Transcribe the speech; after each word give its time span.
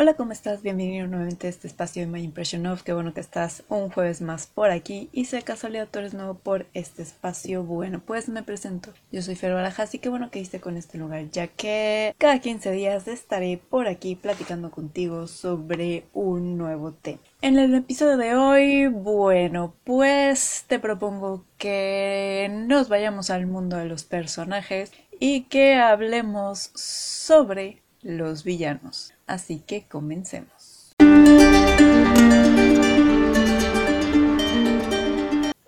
Hola, 0.00 0.14
¿cómo 0.14 0.30
estás? 0.30 0.62
Bienvenido 0.62 1.08
nuevamente 1.08 1.48
a 1.48 1.50
este 1.50 1.66
espacio 1.66 2.02
de 2.02 2.06
My 2.06 2.22
Impression 2.22 2.64
Of. 2.66 2.84
Qué 2.84 2.92
bueno 2.92 3.14
que 3.14 3.20
estás 3.20 3.64
un 3.68 3.90
jueves 3.90 4.20
más 4.20 4.46
por 4.46 4.70
aquí. 4.70 5.08
Y 5.10 5.24
si 5.24 5.34
de 5.34 5.42
casualidad 5.42 5.88
tú 5.90 5.98
eres 5.98 6.14
nuevo 6.14 6.34
por 6.34 6.66
este 6.72 7.02
espacio, 7.02 7.64
bueno, 7.64 8.00
pues 8.06 8.28
me 8.28 8.44
presento. 8.44 8.92
Yo 9.10 9.22
soy 9.22 9.34
Fer 9.34 9.54
Barajas 9.54 9.92
y 9.96 9.98
qué 9.98 10.08
bueno 10.08 10.30
que 10.30 10.38
hice 10.38 10.60
con 10.60 10.76
este 10.76 10.98
lugar, 10.98 11.28
ya 11.32 11.48
que 11.48 12.14
cada 12.16 12.38
15 12.38 12.70
días 12.70 13.08
estaré 13.08 13.58
por 13.58 13.88
aquí 13.88 14.14
platicando 14.14 14.70
contigo 14.70 15.26
sobre 15.26 16.04
un 16.12 16.56
nuevo 16.56 16.92
tema. 16.92 17.18
En 17.42 17.58
el 17.58 17.74
episodio 17.74 18.18
de 18.18 18.36
hoy, 18.36 18.86
bueno, 18.86 19.74
pues 19.82 20.64
te 20.68 20.78
propongo 20.78 21.44
que 21.58 22.48
nos 22.68 22.88
vayamos 22.88 23.30
al 23.30 23.48
mundo 23.48 23.76
de 23.76 23.86
los 23.86 24.04
personajes 24.04 24.92
y 25.18 25.42
que 25.46 25.74
hablemos 25.74 26.70
sobre 26.76 27.82
los 28.02 28.44
villanos. 28.44 29.12
Así 29.26 29.62
que 29.66 29.84
comencemos. 29.84 30.94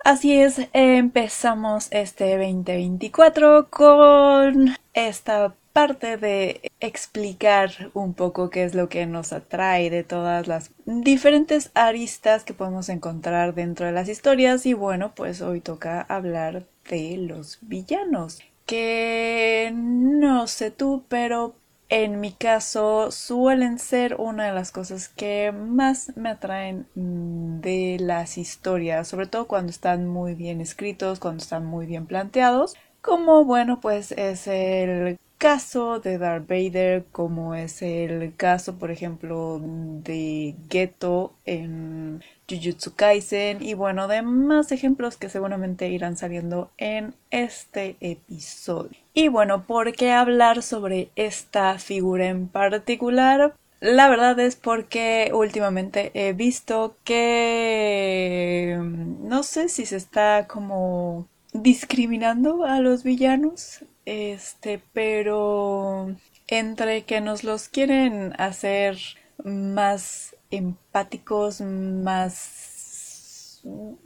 Así 0.02 0.40
es, 0.40 0.68
empezamos 0.72 1.88
este 1.90 2.36
2024 2.36 3.68
con 3.70 4.74
esta 4.94 5.54
parte 5.72 6.16
de 6.16 6.72
explicar 6.80 7.70
un 7.94 8.14
poco 8.14 8.50
qué 8.50 8.64
es 8.64 8.74
lo 8.74 8.88
que 8.88 9.06
nos 9.06 9.32
atrae 9.32 9.88
de 9.90 10.02
todas 10.02 10.48
las 10.48 10.72
diferentes 10.84 11.70
aristas 11.74 12.44
que 12.44 12.54
podemos 12.54 12.88
encontrar 12.88 13.54
dentro 13.54 13.86
de 13.86 13.92
las 13.92 14.08
historias 14.08 14.66
y 14.66 14.74
bueno, 14.74 15.12
pues 15.14 15.42
hoy 15.42 15.60
toca 15.60 16.00
hablar 16.00 16.64
de 16.88 17.16
los 17.18 17.58
villanos 17.60 18.40
que 18.66 19.72
no 19.74 20.46
sé 20.46 20.70
tú, 20.70 21.04
pero 21.08 21.54
en 21.90 22.20
mi 22.20 22.32
caso 22.32 23.10
suelen 23.10 23.78
ser 23.78 24.14
una 24.14 24.46
de 24.46 24.52
las 24.52 24.70
cosas 24.72 25.08
que 25.08 25.52
más 25.52 26.16
me 26.16 26.30
atraen 26.30 26.86
de 26.94 27.98
las 28.00 28.38
historias, 28.38 29.08
sobre 29.08 29.26
todo 29.26 29.46
cuando 29.48 29.70
están 29.70 30.06
muy 30.06 30.34
bien 30.34 30.60
escritos, 30.60 31.18
cuando 31.18 31.42
están 31.42 31.66
muy 31.66 31.86
bien 31.86 32.06
planteados, 32.06 32.76
como 33.02 33.44
bueno 33.44 33.80
pues 33.80 34.12
es 34.12 34.46
el 34.46 35.18
caso 35.40 36.00
de 36.00 36.18
Darth 36.18 36.46
Vader, 36.46 37.06
como 37.12 37.54
es 37.54 37.80
el 37.80 38.36
caso 38.36 38.78
por 38.78 38.90
ejemplo 38.90 39.58
de 39.58 40.54
Geto 40.68 41.32
en 41.46 42.22
Jujutsu 42.48 42.94
Kaisen 42.94 43.62
y 43.62 43.72
bueno, 43.72 44.06
de 44.06 44.20
más 44.20 44.70
ejemplos 44.70 45.16
que 45.16 45.30
seguramente 45.30 45.88
irán 45.88 46.18
saliendo 46.18 46.70
en 46.76 47.14
este 47.30 47.96
episodio. 48.00 48.98
Y 49.14 49.28
bueno, 49.28 49.64
¿por 49.66 49.92
qué 49.92 50.12
hablar 50.12 50.62
sobre 50.62 51.10
esta 51.16 51.78
figura 51.78 52.26
en 52.26 52.46
particular? 52.46 53.54
La 53.80 54.10
verdad 54.10 54.38
es 54.40 54.56
porque 54.56 55.30
últimamente 55.32 56.10
he 56.12 56.34
visto 56.34 56.96
que 57.02 58.78
no 58.78 59.42
sé 59.42 59.70
si 59.70 59.86
se 59.86 59.96
está 59.96 60.46
como 60.46 61.28
discriminando 61.54 62.64
a 62.64 62.80
los 62.80 63.04
villanos, 63.04 63.84
este, 64.04 64.82
pero 64.92 66.14
entre 66.48 67.04
que 67.04 67.20
nos 67.20 67.44
los 67.44 67.68
quieren 67.68 68.34
hacer 68.38 68.98
más 69.44 70.36
empáticos, 70.50 71.60
más 71.60 72.70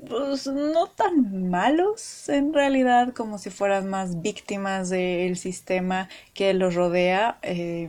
pues 0.08 0.46
no 0.46 0.88
tan 0.88 1.48
malos 1.48 2.28
en 2.28 2.52
realidad 2.52 3.12
como 3.12 3.38
si 3.38 3.50
fueran 3.50 3.88
más 3.88 4.20
víctimas 4.20 4.90
del 4.90 5.36
sistema 5.36 6.08
que 6.32 6.54
los 6.54 6.74
rodea 6.74 7.38
eh, 7.42 7.88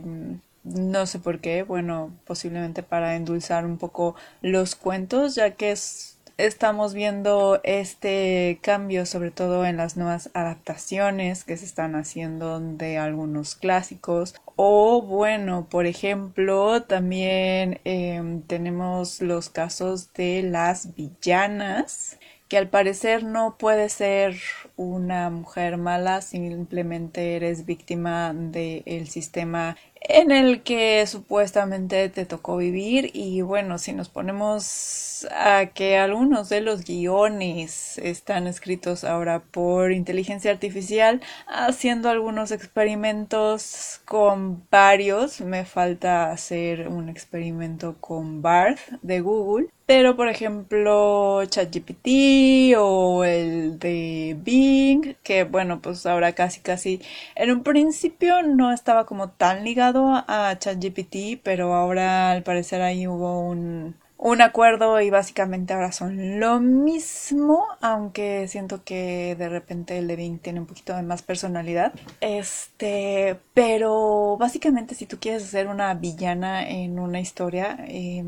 no 0.62 1.06
sé 1.06 1.18
por 1.18 1.40
qué 1.40 1.64
bueno 1.64 2.12
posiblemente 2.24 2.82
para 2.82 3.16
endulzar 3.16 3.66
un 3.66 3.78
poco 3.78 4.14
los 4.42 4.76
cuentos 4.76 5.34
ya 5.34 5.52
que 5.56 5.72
es 5.72 6.15
estamos 6.38 6.92
viendo 6.92 7.60
este 7.64 8.58
cambio 8.62 9.06
sobre 9.06 9.30
todo 9.30 9.64
en 9.64 9.76
las 9.76 9.96
nuevas 9.96 10.30
adaptaciones 10.34 11.44
que 11.44 11.56
se 11.56 11.64
están 11.64 11.94
haciendo 11.94 12.60
de 12.60 12.98
algunos 12.98 13.54
clásicos. 13.54 14.34
O 14.56 15.02
bueno 15.02 15.66
por 15.68 15.86
ejemplo 15.86 16.82
también 16.82 17.80
em, 17.84 18.42
tenemos 18.42 19.20
los 19.22 19.48
casos 19.48 20.12
de 20.12 20.42
las 20.42 20.94
villanas 20.94 22.18
que 22.48 22.58
al 22.58 22.68
parecer 22.68 23.24
no 23.24 23.56
puede 23.58 23.88
ser 23.88 24.36
una 24.76 25.30
mujer 25.30 25.78
mala, 25.78 26.20
simplemente 26.20 27.34
eres 27.34 27.66
víctima 27.66 28.32
del 28.34 29.08
sistema 29.08 29.76
en 30.00 30.30
el 30.30 30.62
que 30.62 31.06
supuestamente 31.06 32.08
te 32.08 32.26
tocó 32.26 32.56
vivir 32.56 33.10
y 33.14 33.40
bueno, 33.42 33.78
si 33.78 33.92
nos 33.92 34.08
ponemos 34.08 35.26
a 35.30 35.66
que 35.66 35.96
algunos 35.96 36.48
de 36.48 36.60
los 36.60 36.84
guiones 36.84 37.98
están 37.98 38.46
escritos 38.46 39.04
ahora 39.04 39.40
por 39.40 39.92
inteligencia 39.92 40.50
artificial, 40.50 41.22
haciendo 41.46 42.10
algunos 42.10 42.50
experimentos 42.52 44.00
con 44.04 44.64
varios, 44.70 45.40
me 45.40 45.64
falta 45.64 46.30
hacer 46.30 46.88
un 46.88 47.08
experimento 47.08 47.96
con 48.00 48.42
Barth 48.42 48.80
de 49.02 49.20
Google, 49.20 49.68
pero 49.86 50.16
por 50.16 50.28
ejemplo 50.28 51.44
ChatGPT 51.44 52.74
o 52.76 53.24
el 53.24 53.78
de 53.78 54.36
Bing, 54.38 55.14
que 55.22 55.44
bueno, 55.44 55.80
pues 55.80 56.06
ahora 56.06 56.32
casi 56.32 56.60
casi 56.60 57.00
en 57.36 57.52
un 57.52 57.62
principio 57.62 58.42
no 58.42 58.72
estaba 58.72 59.06
como 59.06 59.30
tan 59.30 59.64
ligado 59.64 59.85
a 60.26 60.56
ChatGPT, 60.58 61.40
pero 61.42 61.74
ahora 61.74 62.30
al 62.30 62.42
parecer 62.42 62.82
ahí 62.82 63.06
hubo 63.06 63.40
un, 63.40 63.94
un 64.18 64.42
acuerdo 64.42 65.00
y 65.00 65.10
básicamente 65.10 65.74
ahora 65.74 65.92
son 65.92 66.40
lo 66.40 66.58
mismo, 66.60 67.66
aunque 67.80 68.48
siento 68.48 68.82
que 68.82 69.36
de 69.36 69.48
repente 69.48 69.98
el 69.98 70.08
de 70.08 70.38
tiene 70.42 70.60
un 70.60 70.66
poquito 70.66 70.94
de 70.96 71.02
más 71.02 71.22
personalidad. 71.22 71.92
Este, 72.20 73.38
pero 73.54 74.36
básicamente 74.38 74.94
si 74.94 75.06
tú 75.06 75.18
quieres 75.20 75.44
hacer 75.44 75.68
una 75.68 75.94
villana 75.94 76.68
en 76.68 76.98
una 76.98 77.20
historia, 77.20 77.78
eh, 77.88 78.24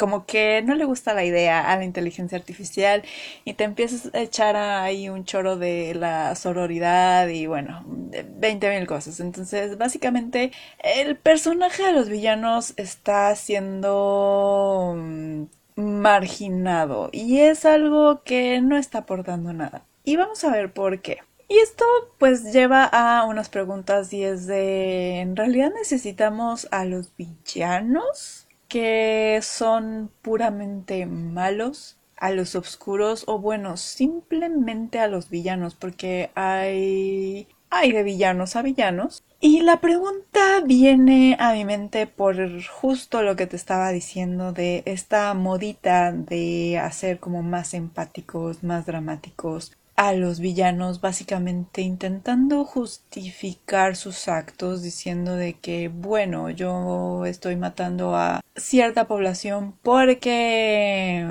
como 0.00 0.24
que 0.24 0.62
no 0.62 0.74
le 0.76 0.86
gusta 0.86 1.12
la 1.12 1.24
idea 1.26 1.70
a 1.70 1.76
la 1.76 1.84
inteligencia 1.84 2.38
artificial 2.38 3.02
y 3.44 3.52
te 3.52 3.64
empiezas 3.64 4.08
a 4.14 4.20
echar 4.20 4.56
ahí 4.56 5.10
un 5.10 5.26
choro 5.26 5.58
de 5.58 5.94
la 5.94 6.34
sororidad 6.36 7.28
y 7.28 7.46
bueno, 7.46 7.84
20 7.86 8.78
mil 8.78 8.86
cosas. 8.86 9.20
Entonces, 9.20 9.76
básicamente, 9.76 10.52
el 10.82 11.16
personaje 11.16 11.82
de 11.82 11.92
los 11.92 12.08
villanos 12.08 12.72
está 12.78 13.36
siendo 13.36 14.94
mm, 14.96 15.42
marginado 15.76 17.10
y 17.12 17.40
es 17.40 17.66
algo 17.66 18.22
que 18.22 18.62
no 18.62 18.78
está 18.78 19.00
aportando 19.00 19.52
nada. 19.52 19.84
Y 20.02 20.16
vamos 20.16 20.42
a 20.44 20.50
ver 20.50 20.72
por 20.72 21.02
qué. 21.02 21.18
Y 21.46 21.58
esto 21.58 21.84
pues 22.16 22.54
lleva 22.54 22.84
a 22.84 23.24
unas 23.26 23.50
preguntas 23.50 24.14
y 24.14 24.24
es 24.24 24.46
de, 24.46 25.20
¿en 25.20 25.36
realidad 25.36 25.70
necesitamos 25.78 26.68
a 26.70 26.86
los 26.86 27.14
villanos? 27.18 28.46
Que 28.70 29.40
son 29.42 30.10
puramente 30.22 31.04
malos, 31.04 31.98
a 32.16 32.30
los 32.30 32.54
oscuros 32.54 33.24
o 33.26 33.38
bueno, 33.38 33.76
simplemente 33.76 34.98
a 35.00 35.08
los 35.08 35.28
villanos, 35.28 35.74
porque 35.74 36.30
hay 36.34 37.48
hay 37.70 37.92
de 37.92 38.02
villanos 38.02 38.56
a 38.56 38.62
villanos. 38.62 39.22
Y 39.40 39.62
la 39.62 39.80
pregunta 39.80 40.60
viene 40.64 41.36
a 41.40 41.54
mi 41.54 41.64
mente 41.64 42.06
por 42.06 42.36
justo 42.66 43.22
lo 43.22 43.36
que 43.36 43.46
te 43.46 43.56
estaba 43.56 43.90
diciendo 43.90 44.52
de 44.52 44.82
esta 44.84 45.32
modita 45.32 46.12
de 46.12 46.78
hacer 46.78 47.20
como 47.20 47.42
más 47.42 47.72
empáticos, 47.72 48.62
más 48.62 48.84
dramáticos, 48.84 49.72
a 50.00 50.14
los 50.14 50.40
villanos 50.40 51.02
básicamente 51.02 51.82
intentando 51.82 52.64
justificar 52.64 53.96
sus 53.96 54.28
actos 54.28 54.82
diciendo 54.82 55.36
de 55.36 55.58
que 55.58 55.88
bueno 55.88 56.48
yo 56.48 57.26
estoy 57.26 57.56
matando 57.56 58.16
a 58.16 58.40
cierta 58.56 59.06
población 59.06 59.74
porque 59.82 61.26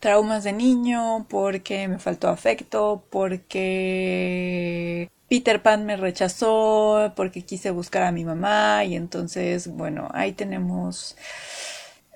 traumas 0.00 0.44
de 0.44 0.52
niño 0.52 1.24
porque 1.30 1.88
me 1.88 1.98
faltó 1.98 2.28
afecto 2.28 3.02
porque 3.08 5.10
Peter 5.30 5.62
Pan 5.62 5.86
me 5.86 5.96
rechazó 5.96 7.14
porque 7.16 7.46
quise 7.46 7.70
buscar 7.70 8.02
a 8.02 8.12
mi 8.12 8.26
mamá 8.26 8.84
y 8.84 8.96
entonces 8.96 9.66
bueno 9.66 10.10
ahí 10.12 10.32
tenemos 10.32 11.16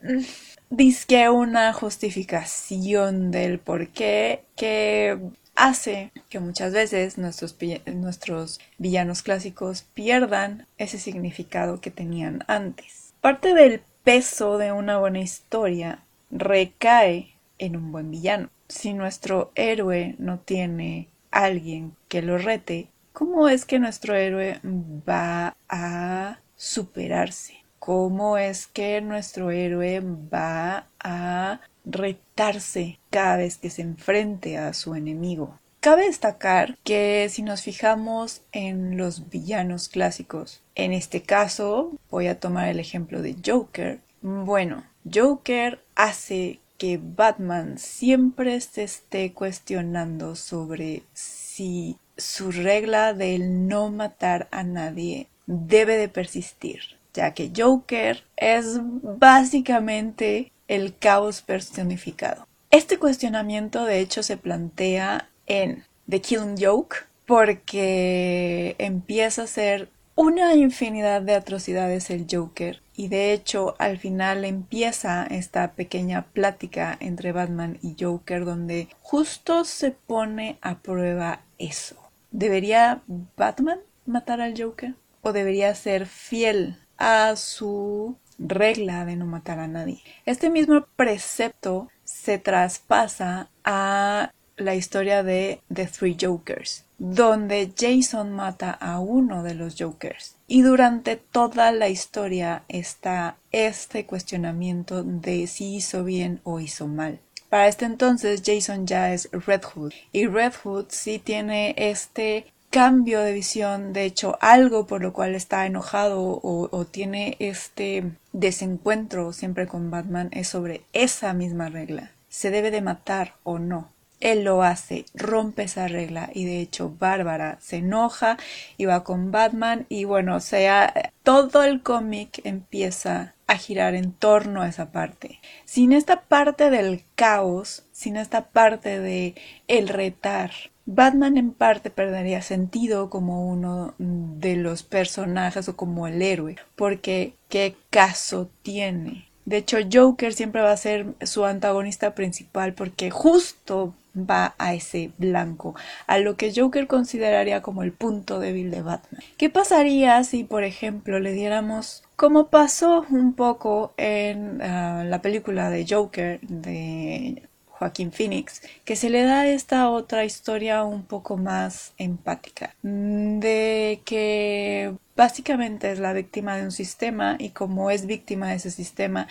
mm, 0.02 0.20
disque 0.68 1.30
una 1.30 1.72
justificación 1.72 3.30
del 3.30 3.58
por 3.58 3.88
qué 3.88 4.44
que 4.54 5.18
hace 5.56 6.12
que 6.28 6.40
muchas 6.40 6.72
veces 6.72 7.18
nuestros, 7.18 7.56
nuestros 7.86 8.60
villanos 8.78 9.22
clásicos 9.22 9.82
pierdan 9.94 10.66
ese 10.78 10.98
significado 10.98 11.80
que 11.80 11.90
tenían 11.90 12.44
antes. 12.46 13.14
Parte 13.20 13.54
del 13.54 13.82
peso 14.02 14.58
de 14.58 14.72
una 14.72 14.98
buena 14.98 15.20
historia 15.20 16.04
recae 16.30 17.34
en 17.58 17.76
un 17.76 17.92
buen 17.92 18.10
villano. 18.10 18.50
Si 18.68 18.92
nuestro 18.92 19.52
héroe 19.54 20.16
no 20.18 20.38
tiene 20.38 21.08
alguien 21.30 21.94
que 22.08 22.22
lo 22.22 22.38
rete, 22.38 22.88
¿cómo 23.12 23.48
es 23.48 23.64
que 23.64 23.78
nuestro 23.78 24.14
héroe 24.14 24.60
va 24.62 25.56
a 25.68 26.38
superarse? 26.56 27.64
cómo 27.84 28.38
es 28.38 28.66
que 28.66 29.02
nuestro 29.02 29.50
héroe 29.50 30.00
va 30.00 30.86
a 31.00 31.60
retarse 31.84 32.98
cada 33.10 33.36
vez 33.36 33.56
que 33.56 33.70
se 33.70 33.82
enfrente 33.82 34.58
a 34.58 34.72
su 34.72 34.94
enemigo. 34.94 35.58
Cabe 35.80 36.06
destacar 36.06 36.78
que 36.82 37.28
si 37.30 37.42
nos 37.42 37.60
fijamos 37.60 38.40
en 38.52 38.96
los 38.96 39.28
villanos 39.28 39.90
clásicos, 39.90 40.62
en 40.74 40.94
este 40.94 41.20
caso 41.22 41.92
voy 42.10 42.28
a 42.28 42.40
tomar 42.40 42.68
el 42.68 42.80
ejemplo 42.80 43.20
de 43.20 43.36
Joker. 43.44 44.00
Bueno, 44.22 44.84
Joker 45.12 45.84
hace 45.94 46.60
que 46.78 46.98
Batman 47.02 47.78
siempre 47.78 48.58
se 48.60 48.84
esté 48.84 49.34
cuestionando 49.34 50.36
sobre 50.36 51.02
si 51.12 51.98
su 52.16 52.50
regla 52.50 53.12
del 53.12 53.68
no 53.68 53.90
matar 53.90 54.48
a 54.50 54.62
nadie 54.62 55.28
debe 55.46 55.98
de 55.98 56.08
persistir, 56.08 56.80
ya 57.12 57.34
que 57.34 57.52
Joker 57.54 58.24
es 58.36 58.78
básicamente 58.80 60.50
el 60.68 60.96
caos 60.96 61.42
personificado. 61.42 62.46
Este 62.70 62.98
cuestionamiento 62.98 63.84
de 63.84 64.00
hecho 64.00 64.22
se 64.22 64.36
plantea 64.36 65.28
en 65.46 65.84
The 66.08 66.20
Killing 66.20 66.56
Joke 66.58 66.96
porque 67.26 68.74
empieza 68.78 69.42
a 69.42 69.46
ser 69.46 69.88
una 70.16 70.54
infinidad 70.54 71.22
de 71.22 71.34
atrocidades 71.34 72.10
el 72.10 72.26
Joker 72.30 72.80
y 72.94 73.08
de 73.08 73.32
hecho 73.32 73.74
al 73.78 73.98
final 73.98 74.44
empieza 74.44 75.26
esta 75.26 75.72
pequeña 75.72 76.26
plática 76.26 76.96
entre 77.00 77.32
Batman 77.32 77.78
y 77.82 77.96
Joker 77.98 78.44
donde 78.44 78.88
justo 79.00 79.64
se 79.64 79.90
pone 79.90 80.58
a 80.60 80.78
prueba 80.78 81.40
eso. 81.58 81.96
¿Debería 82.30 83.02
Batman 83.36 83.80
matar 84.06 84.40
al 84.40 84.60
Joker? 84.60 84.94
¿O 85.22 85.32
debería 85.32 85.74
ser 85.74 86.06
fiel 86.06 86.76
a 86.96 87.34
su 87.36 88.16
regla 88.38 89.04
de 89.04 89.16
no 89.16 89.26
matar 89.26 89.58
a 89.58 89.68
nadie? 89.68 90.00
Este 90.26 90.50
mismo 90.50 90.86
precepto 90.96 91.88
se 92.04 92.38
traspasa 92.38 93.48
a 93.64 94.32
la 94.56 94.74
historia 94.74 95.22
de 95.22 95.60
The 95.72 95.86
Three 95.86 96.16
Jokers, 96.20 96.84
donde 96.98 97.72
Jason 97.76 98.32
mata 98.32 98.70
a 98.70 99.00
uno 99.00 99.42
de 99.42 99.54
los 99.54 99.74
Jokers. 99.76 100.36
Y 100.46 100.62
durante 100.62 101.16
toda 101.16 101.72
la 101.72 101.88
historia 101.88 102.62
está 102.68 103.36
este 103.50 104.06
cuestionamiento 104.06 105.02
de 105.02 105.46
si 105.46 105.76
hizo 105.76 106.04
bien 106.04 106.40
o 106.44 106.60
hizo 106.60 106.86
mal. 106.86 107.20
Para 107.48 107.68
este 107.68 107.84
entonces 107.84 108.42
Jason 108.44 108.86
ya 108.86 109.12
es 109.12 109.28
Red 109.30 109.62
Hood 109.62 109.92
y 110.12 110.26
Red 110.26 110.54
Hood 110.64 110.86
sí 110.88 111.20
tiene 111.20 111.74
este 111.76 112.52
cambio 112.74 113.20
de 113.20 113.32
visión, 113.32 113.92
de 113.92 114.04
hecho 114.04 114.36
algo 114.40 114.84
por 114.84 115.00
lo 115.00 115.12
cual 115.12 115.36
está 115.36 115.64
enojado 115.64 116.40
o, 116.42 116.84
tiene 116.86 117.36
este 117.38 118.10
desencuentro 118.32 119.32
siempre 119.32 119.68
con 119.68 119.92
Batman 119.92 120.28
es 120.32 120.48
sobre 120.48 120.82
esa 120.92 121.34
misma 121.34 121.68
regla. 121.68 122.10
¿Se 122.28 122.50
debe 122.50 122.72
de 122.72 122.82
matar 122.82 123.34
o 123.44 123.60
no? 123.60 123.92
él 124.18 124.42
lo 124.42 124.62
hace, 124.62 125.04
rompe 125.14 125.64
esa 125.64 125.86
regla 125.86 126.30
y 126.32 126.46
de 126.46 126.60
hecho 126.60 126.96
Bárbara 126.98 127.58
se 127.60 127.76
enoja 127.76 128.38
y 128.76 128.86
va 128.86 129.04
con 129.04 129.30
Batman 129.30 129.86
y 129.88 130.04
bueno, 130.04 130.36
o 130.36 130.40
sea, 130.40 131.12
todo 131.22 131.62
el 131.62 131.82
cómic 131.82 132.40
empieza 132.42 133.34
a 133.46 133.56
girar 133.56 133.94
en 133.94 134.12
torno 134.12 134.62
a 134.62 134.68
esa 134.68 134.90
parte. 134.90 135.40
Sin 135.64 135.92
esta 135.92 136.22
parte 136.22 136.70
del 136.70 137.04
caos, 137.14 137.84
sin 137.92 138.16
esta 138.16 138.46
parte 138.46 138.98
de 138.98 139.34
el 139.68 139.88
retar, 139.88 140.52
Batman 140.86 141.36
en 141.36 141.52
parte 141.52 141.90
perdería 141.90 142.42
sentido 142.42 143.08
como 143.10 143.48
uno 143.48 143.94
de 143.98 144.56
los 144.56 144.82
personajes 144.82 145.68
o 145.68 145.76
como 145.76 146.06
el 146.06 146.20
héroe, 146.20 146.56
porque 146.76 147.34
¿qué 147.48 147.74
caso 147.90 148.50
tiene? 148.62 149.28
De 149.46 149.58
hecho, 149.58 149.78
Joker 149.92 150.32
siempre 150.32 150.62
va 150.62 150.72
a 150.72 150.76
ser 150.76 151.06
su 151.22 151.44
antagonista 151.44 152.14
principal 152.14 152.74
porque 152.74 153.10
justo 153.10 153.94
va 154.16 154.54
a 154.58 154.74
ese 154.74 155.10
blanco, 155.18 155.74
a 156.06 156.18
lo 156.18 156.36
que 156.36 156.52
Joker 156.54 156.86
consideraría 156.86 157.62
como 157.62 157.82
el 157.82 157.92
punto 157.92 158.38
débil 158.38 158.70
de 158.70 158.82
Batman. 158.82 159.22
¿Qué 159.36 159.50
pasaría 159.50 160.22
si, 160.24 160.44
por 160.44 160.64
ejemplo, 160.64 161.18
le 161.18 161.32
diéramos, 161.32 162.04
como 162.16 162.48
pasó 162.48 163.04
un 163.10 163.34
poco 163.34 163.92
en 163.96 164.62
ah, 164.62 165.04
la 165.04 165.20
película 165.20 165.68
de 165.68 165.86
Joker 165.88 166.40
de 166.42 167.42
Joaquín 167.84 168.12
Phoenix, 168.12 168.62
que 168.86 168.96
se 168.96 169.10
le 169.10 169.24
da 169.24 169.46
esta 169.46 169.90
otra 169.90 170.24
historia 170.24 170.84
un 170.84 171.04
poco 171.04 171.36
más 171.36 171.92
empática, 171.98 172.74
de 172.82 174.00
que 174.06 174.94
básicamente 175.14 175.92
es 175.92 175.98
la 175.98 176.14
víctima 176.14 176.56
de 176.56 176.64
un 176.64 176.72
sistema 176.72 177.36
y 177.38 177.50
como 177.50 177.90
es 177.90 178.06
víctima 178.06 178.48
de 178.48 178.54
ese 178.54 178.70
sistema, 178.70 179.28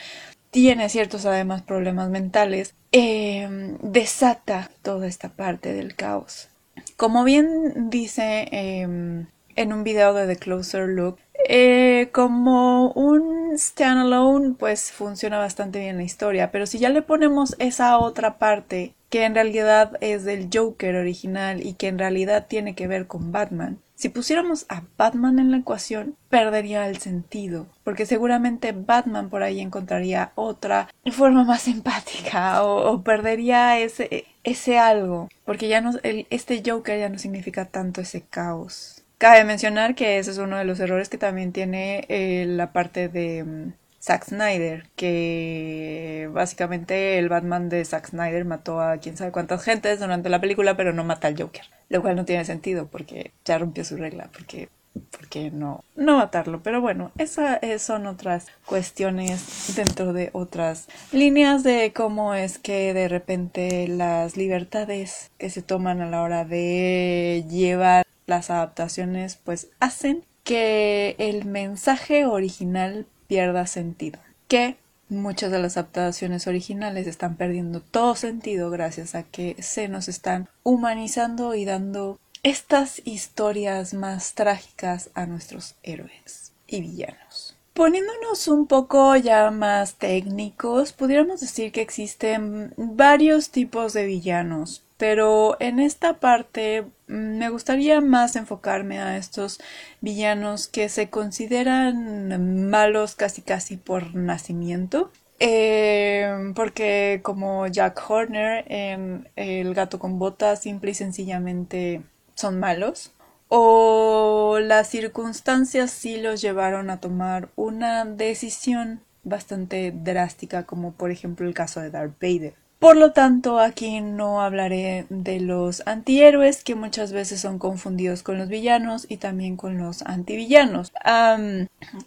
tiene 0.51 0.87
ciertos 0.89 1.25
además 1.25 1.63
problemas 1.63 2.11
mentales, 2.11 2.75
eh, 2.91 3.75
desata 3.81 4.69
toda 4.83 5.07
esta 5.07 5.29
parte 5.29 5.73
del 5.73 5.95
caos. 5.95 6.49
Como 6.95 7.23
bien 7.23 7.89
dice 7.89 8.49
em, 8.51 9.25
en 9.55 9.73
un 9.73 9.83
video 9.83 10.13
de 10.13 10.27
The 10.27 10.37
Closer 10.37 10.87
Look, 10.87 11.17
eh, 11.47 12.09
como 12.11 12.91
un 12.91 13.57
standalone, 13.57 14.55
pues 14.57 14.91
funciona 14.91 15.37
bastante 15.37 15.79
bien 15.79 15.97
la 15.97 16.03
historia, 16.03 16.51
pero 16.51 16.65
si 16.65 16.79
ya 16.79 16.89
le 16.89 17.01
ponemos 17.01 17.55
esa 17.59 17.97
otra 17.97 18.37
parte 18.37 18.93
que 19.09 19.25
en 19.25 19.35
realidad 19.35 19.97
es 20.01 20.23
del 20.23 20.49
Joker 20.51 20.95
original 20.95 21.65
y 21.65 21.73
que 21.73 21.87
en 21.87 21.99
realidad 21.99 22.47
tiene 22.47 22.73
que 22.75 22.87
ver 22.87 23.07
con 23.07 23.31
Batman, 23.31 23.79
si 23.95 24.09
pusiéramos 24.09 24.65
a 24.69 24.83
Batman 24.97 25.39
en 25.39 25.51
la 25.51 25.57
ecuación, 25.57 26.17
perdería 26.27 26.89
el 26.89 26.97
sentido, 26.97 27.67
porque 27.83 28.05
seguramente 28.05 28.71
Batman 28.71 29.29
por 29.29 29.43
ahí 29.43 29.61
encontraría 29.61 30.31
otra 30.35 30.89
forma 31.11 31.43
más 31.45 31.67
empática 31.67 32.63
o, 32.63 33.03
perdería 33.03 33.79
ese, 33.79 34.25
ese 34.43 34.79
algo, 34.79 35.29
porque 35.45 35.67
ya 35.67 35.79
no, 35.79 35.91
este 36.03 36.63
Joker 36.65 36.99
ya 36.99 37.09
no 37.09 37.17
significa 37.17 37.65
tanto 37.65 38.01
ese 38.01 38.21
caos. 38.21 39.02
Cabe 39.17 39.43
mencionar 39.45 39.95
que 39.95 40.17
ese 40.17 40.31
es 40.31 40.37
uno 40.37 40.57
de 40.57 40.65
los 40.65 40.79
errores 40.79 41.09
que 41.09 41.17
también 41.17 41.51
tiene 41.53 42.05
eh, 42.09 42.45
la 42.47 42.73
parte 42.73 43.07
de 43.09 43.43
mm, 43.43 43.73
Zack 44.01 44.25
Snyder, 44.25 44.89
que 44.95 46.29
básicamente 46.33 47.17
el 47.19 47.29
Batman 47.29 47.69
de 47.69 47.85
Zack 47.85 48.09
Snyder 48.09 48.43
mató 48.43 48.81
a 48.81 48.97
quién 48.97 49.15
sabe 49.15 49.31
cuántas 49.31 49.63
gentes 49.63 49.99
durante 49.99 50.29
la 50.29 50.41
película, 50.41 50.75
pero 50.75 50.91
no 50.91 51.05
mata 51.05 51.27
al 51.29 51.41
Joker, 51.41 51.63
lo 51.89 52.01
cual 52.01 52.17
no 52.17 52.25
tiene 52.25 52.43
sentido 52.43 52.87
porque 52.87 53.31
ya 53.45 53.57
rompió 53.57 53.85
su 53.85 53.95
regla, 53.95 54.29
porque 54.33 54.69
porque 55.11 55.51
no, 55.51 55.83
no 55.95 56.17
matarlo. 56.17 56.61
Pero 56.61 56.81
bueno, 56.81 57.11
esas 57.17 57.59
son 57.81 58.05
otras 58.05 58.47
cuestiones 58.65 59.73
dentro 59.75 60.13
de 60.13 60.29
otras 60.33 60.87
líneas 61.11 61.63
de 61.63 61.93
cómo 61.93 62.35
es 62.35 62.59
que 62.59 62.93
de 62.93 63.07
repente 63.07 63.87
las 63.87 64.37
libertades 64.37 65.31
que 65.37 65.49
se 65.49 65.61
toman 65.61 66.01
a 66.01 66.09
la 66.09 66.21
hora 66.21 66.45
de 66.45 67.45
llevar 67.49 68.05
las 68.25 68.49
adaptaciones 68.49 69.37
pues 69.43 69.69
hacen 69.79 70.23
que 70.43 71.15
el 71.17 71.45
mensaje 71.45 72.25
original 72.25 73.05
pierda 73.27 73.65
sentido. 73.67 74.19
Que 74.47 74.77
muchas 75.09 75.51
de 75.51 75.59
las 75.59 75.77
adaptaciones 75.77 76.47
originales 76.47 77.07
están 77.07 77.35
perdiendo 77.35 77.81
todo 77.81 78.15
sentido 78.15 78.69
gracias 78.69 79.15
a 79.15 79.23
que 79.23 79.55
se 79.61 79.87
nos 79.87 80.07
están 80.07 80.49
humanizando 80.63 81.55
y 81.55 81.65
dando 81.65 82.19
estas 82.43 83.01
historias 83.05 83.93
más 83.93 84.33
trágicas 84.33 85.09
a 85.13 85.25
nuestros 85.25 85.75
héroes 85.83 86.51
y 86.67 86.81
villanos. 86.81 87.55
Poniéndonos 87.73 88.47
un 88.49 88.67
poco 88.67 89.15
ya 89.15 89.49
más 89.49 89.95
técnicos, 89.95 90.91
pudiéramos 90.91 91.41
decir 91.41 91.71
que 91.71 91.81
existen 91.81 92.73
varios 92.77 93.49
tipos 93.49 93.93
de 93.93 94.05
villanos, 94.05 94.83
pero 95.03 95.57
en 95.59 95.81
esta 95.81 96.13
parte 96.21 96.83
mm, 97.09 97.37
me 97.37 97.49
gustaría 97.49 97.99
más 97.99 98.37
enfocarme 98.37 99.01
a 99.01 99.17
estos 99.17 99.59
villanos 99.99 100.69
que 100.69 100.87
se 100.87 101.09
consideran 101.09 102.69
malos 102.69 103.13
casi 103.15 103.41
casi 103.41 103.75
por 103.75 104.15
nacimiento. 104.15 105.11
Eh, 105.41 106.53
porque 106.55 107.19
como 107.21 107.67
Jack 107.67 108.01
Horner 108.09 108.63
en 108.71 109.27
El 109.35 109.73
gato 109.73 109.99
con 109.99 110.19
botas 110.19 110.61
simple 110.61 110.91
y 110.91 110.93
sencillamente 110.93 112.01
son 112.35 112.61
malos. 112.61 113.11
O 113.49 114.59
las 114.61 114.87
circunstancias 114.87 115.91
sí 115.91 116.21
los 116.21 116.41
llevaron 116.41 116.89
a 116.89 117.01
tomar 117.01 117.49
una 117.57 118.05
decisión 118.05 119.01
bastante 119.23 119.91
drástica 119.91 120.63
como 120.63 120.93
por 120.93 121.11
ejemplo 121.11 121.45
el 121.45 121.53
caso 121.53 121.81
de 121.81 121.89
Darth 121.89 122.21
Vader. 122.21 122.62
Por 122.83 122.97
lo 122.97 123.13
tanto, 123.13 123.61
aquí 123.61 124.01
no 124.01 124.41
hablaré 124.41 125.05
de 125.07 125.39
los 125.39 125.83
antihéroes 125.87 126.65
que 126.65 126.75
muchas 126.75 127.13
veces 127.13 127.39
son 127.39 127.57
confundidos 127.57 128.23
con 128.23 128.37
los 128.37 128.49
villanos 128.49 129.05
y 129.07 129.15
también 129.15 129.55
con 129.55 129.77
los 129.77 130.01
antivillanos, 130.01 130.91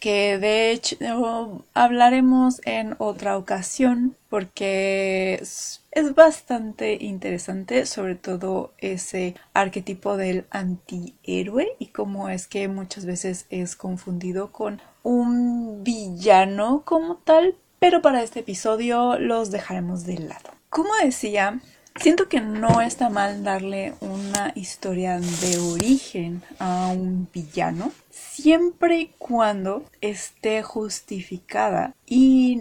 que 0.01 0.37
de 0.39 0.73
hecho 0.73 1.65
hablaremos 1.73 2.61
en 2.67 2.95
otra 2.99 3.39
ocasión 3.39 4.17
porque 4.29 5.39
es, 5.41 5.81
bastante 6.15 7.03
interesante, 7.03 7.87
sobre 7.87 8.15
todo 8.15 8.75
ese 8.77 9.35
arquetipo 9.55 10.19
del 10.19 10.45
antihéroe 10.51 11.69
y 11.79 11.87
cómo 11.87 12.29
es 12.29 12.47
que 12.47 12.69
muchas 12.69 13.07
veces 13.07 13.47
es 13.49 13.77
confundido 13.77 14.53
con 14.53 14.83
un 15.03 15.83
villano 15.83 16.83
como 16.85 17.17
tal, 17.17 17.55
pero 17.79 18.03
para 18.03 18.23
este 18.23 18.41
episodio 18.41 19.19
los 19.19 19.51
dejaremos 19.51 20.05
de 20.05 20.19
lado. 20.19 20.56
Como 20.77 20.95
decía, 21.03 21.59
siento 21.99 22.29
que 22.29 22.43
no 22.43 22.83
está 22.83 23.09
mal 23.09 23.43
darle 23.43 23.95
una 24.03 24.53
historia 24.55 25.19
de 25.19 25.57
origen 25.57 26.43
a 26.59 26.89
un 26.89 27.27
villano, 27.33 27.93
siempre 28.11 28.99
y 28.99 29.07
cuando 29.17 29.85
esté 30.03 30.63
justificada. 30.63 31.95
Y 32.05 32.61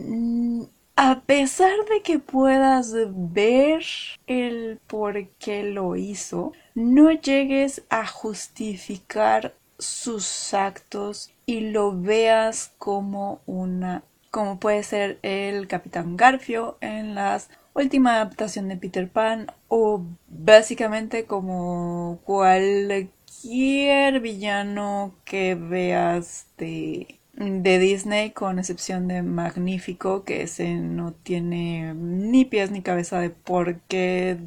a 0.96 1.24
pesar 1.24 1.74
de 1.90 2.04
que 2.04 2.20
puedas 2.20 2.94
ver 3.14 3.84
el 4.28 4.80
por 4.88 5.28
qué 5.38 5.64
lo 5.64 5.98
hizo, 5.98 6.54
no 6.74 7.12
llegues 7.12 7.84
a 7.90 8.08
justificar 8.08 9.56
sus 9.78 10.54
actos 10.54 11.34
y 11.46 11.72
lo 11.72 11.92
veas 11.92 12.72
como 12.78 13.42
una 13.46 14.06
como 14.32 14.60
puede 14.60 14.84
ser 14.84 15.18
el 15.22 15.66
Capitán 15.70 16.18
Garfio 16.18 16.78
en 16.82 17.16
las 17.16 17.50
última 17.76 18.16
adaptación 18.16 18.70
de 18.70 18.78
Peter 18.78 19.08
Pan 19.10 19.48
o 19.68 20.04
básicamente 20.28 21.26
como 21.26 22.20
cualquier 22.24 24.20
villano 24.22 25.14
que 25.26 25.56
veas 25.56 26.48
de, 26.58 27.20
de 27.34 27.80
Disney 27.80 28.32
con 28.32 28.58
excepción 28.58 29.08
de 29.08 29.22
Magnífico 29.22 30.24
que 30.24 30.44
ese 30.44 30.76
no 30.76 31.12
tiene 31.12 31.94
ni 31.94 32.46
pies 32.46 32.72
ni 32.72 32.82
cabeza 32.82 33.20
de 33.20 33.30
por 33.30 33.82
qué 33.82 34.38